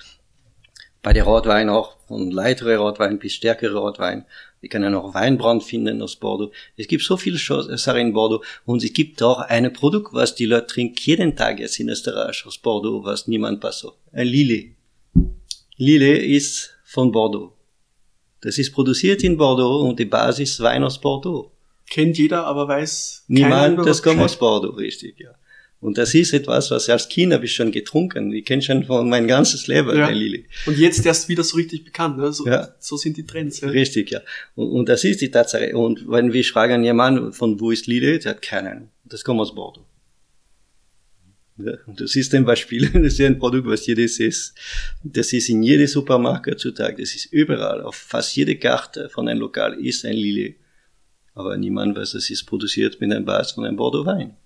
Bei 1.03 1.15
der 1.15 1.25
Rotwein 1.25 1.71
auch 1.71 1.97
von 2.07 2.31
leitere 2.31 2.77
Rotwein 2.77 3.19
bis 3.19 3.35
stärkere 3.35 3.79
Rotwein. 3.79 4.27
Wir 4.61 4.69
können 4.69 4.95
auch 4.95 5.15
Weinbrand 5.15 5.63
finden 5.63 6.03
aus 6.03 6.17
Bordeaux. 6.17 6.53
Es 6.77 6.87
gibt 6.87 7.03
so 7.03 7.17
viele 7.17 7.39
Sachen 7.39 8.01
in 8.01 8.13
Bordeaux 8.13 8.45
und 8.67 8.85
es 8.85 8.93
gibt 8.93 9.23
auch 9.23 9.41
ein 9.41 9.73
Produkt, 9.73 10.13
was 10.13 10.35
die 10.35 10.45
Leute 10.45 10.67
trinken 10.67 10.97
jeden 11.01 11.35
Tag 11.35 11.61
jetzt 11.61 11.81
in 11.81 11.89
Österreich 11.89 12.45
aus 12.47 12.59
Bordeaux, 12.59 13.03
was 13.03 13.27
niemand 13.27 13.61
passt. 13.61 13.87
Ein 14.13 14.27
Lille. 14.27 14.75
Lille 15.77 16.19
ist 16.19 16.77
von 16.85 17.11
Bordeaux. 17.11 17.55
Das 18.43 18.59
ist 18.59 18.73
produziert 18.73 19.25
in 19.25 19.39
Bordeaux 19.39 19.89
und 19.89 19.99
die 19.99 20.05
Basis 20.05 20.61
Wein 20.61 20.85
aus 20.85 21.01
Bordeaux. 21.01 21.51
Kennt 21.89 22.19
jeder, 22.19 22.45
aber 22.45 22.69
weiß 22.69 23.25
niemand, 23.29 23.87
das 23.87 24.03
kommt 24.03 24.21
aus 24.21 24.37
Bordeaux, 24.39 24.73
richtig, 24.73 25.19
ja. 25.19 25.31
Und 25.81 25.97
das 25.97 26.15
ist 26.15 26.35
etwas, 26.35 26.71
was 26.71 26.91
als 26.91 27.09
Kind 27.09 27.33
habe 27.33 27.47
ich 27.47 27.55
schon 27.55 27.73
getrunken. 27.73 28.33
Ich 28.35 28.45
kenne 28.45 28.61
schon 28.61 28.85
von 28.85 29.09
mein 29.09 29.27
ganzes 29.27 29.67
Leben 29.67 29.89
ja. 29.97 30.09
der 30.09 30.15
Lilly. 30.15 30.45
Und 30.67 30.77
jetzt 30.77 31.07
erst 31.07 31.29
wieder 31.31 31.43
so 31.43 31.57
richtig 31.57 31.85
bekannt. 31.85 32.19
Ne? 32.19 32.33
So, 32.33 32.47
ja. 32.47 32.75
so 32.79 32.99
sind 32.99 33.17
die 33.17 33.25
Trends. 33.25 33.63
Ja. 33.63 33.69
Richtig, 33.69 34.11
ja. 34.11 34.21
Und, 34.55 34.71
und, 34.73 34.89
das 34.91 35.05
ist 35.05 35.23
die 35.23 35.31
Tatsache. 35.31 35.75
Und 35.75 36.07
wenn 36.07 36.35
wir 36.35 36.45
fragen 36.45 36.85
jemanden, 36.85 37.33
von 37.33 37.59
wo 37.61 37.71
ist 37.71 37.87
Lilly, 37.87 38.19
der 38.19 38.33
hat 38.33 38.43
keinen. 38.43 38.91
Das 39.05 39.25
kommt 39.25 39.41
aus 39.41 39.55
Bordeaux. 39.55 39.87
Ja, 41.57 41.73
und 41.87 41.99
das 41.99 42.15
ist 42.15 42.35
ein 42.35 42.45
Beispiel. 42.45 42.91
Das 42.93 43.15
ist 43.15 43.21
ein 43.23 43.39
Produkt, 43.39 43.67
was 43.67 43.87
jedes 43.87 44.21
ist. 44.21 44.55
Das 45.03 45.33
ist 45.33 45.49
in 45.49 45.63
jedem 45.63 45.87
Supermarkt 45.87 46.61
zutage. 46.61 47.01
Das 47.01 47.15
ist 47.15 47.33
überall. 47.33 47.81
Auf 47.83 47.97
fast 47.97 48.37
jede 48.37 48.57
Karte 48.57 49.09
von 49.09 49.29
einem 49.29 49.41
Lokal 49.41 49.75
ist 49.81 50.05
ein 50.05 50.17
Lilly. 50.17 50.57
aber 51.35 51.57
niemand 51.57 51.97
weiß, 51.97 52.15
es 52.15 52.29
ist 52.29 52.45
produziert 52.45 53.01
mit 53.01 53.11
einem 53.11 53.25
Bass 53.25 53.53
von 53.53 53.65
einem 53.65 53.77
Bordeaux-Wein. 53.77 54.37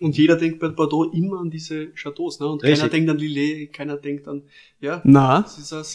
Und 0.00 0.16
jeder 0.16 0.36
denkt 0.36 0.58
bei 0.60 0.68
Bordeaux 0.68 1.12
immer 1.12 1.40
an 1.40 1.50
diese 1.50 1.92
Chateaus, 1.94 2.40
ne? 2.40 2.46
Und 2.46 2.62
Richtig. 2.62 2.80
keiner 2.80 2.90
denkt 2.90 3.10
an 3.10 3.18
Lillet, 3.18 3.72
keiner 3.72 3.96
denkt 3.98 4.26
an, 4.26 4.42
ja. 4.80 5.02
Na, 5.04 5.44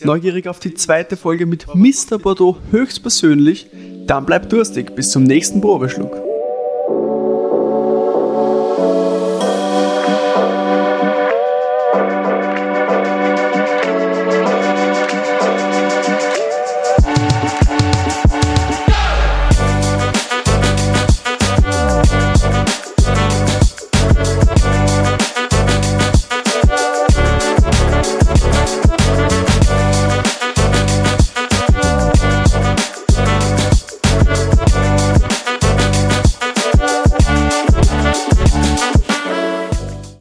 neugierig 0.03 0.47
auf 0.47 0.59
die 0.59 0.75
zweite 0.75 1.17
Folge 1.17 1.47
mit 1.47 1.65
Mr. 1.73 2.19
Bordeaux 2.19 2.57
höchstpersönlich. 2.69 3.67
Dann 4.05 4.25
bleibt 4.27 4.53
durstig. 4.53 4.95
Bis 4.95 5.09
zum 5.09 5.23
nächsten 5.23 5.59
Probeschluck. 5.59 6.34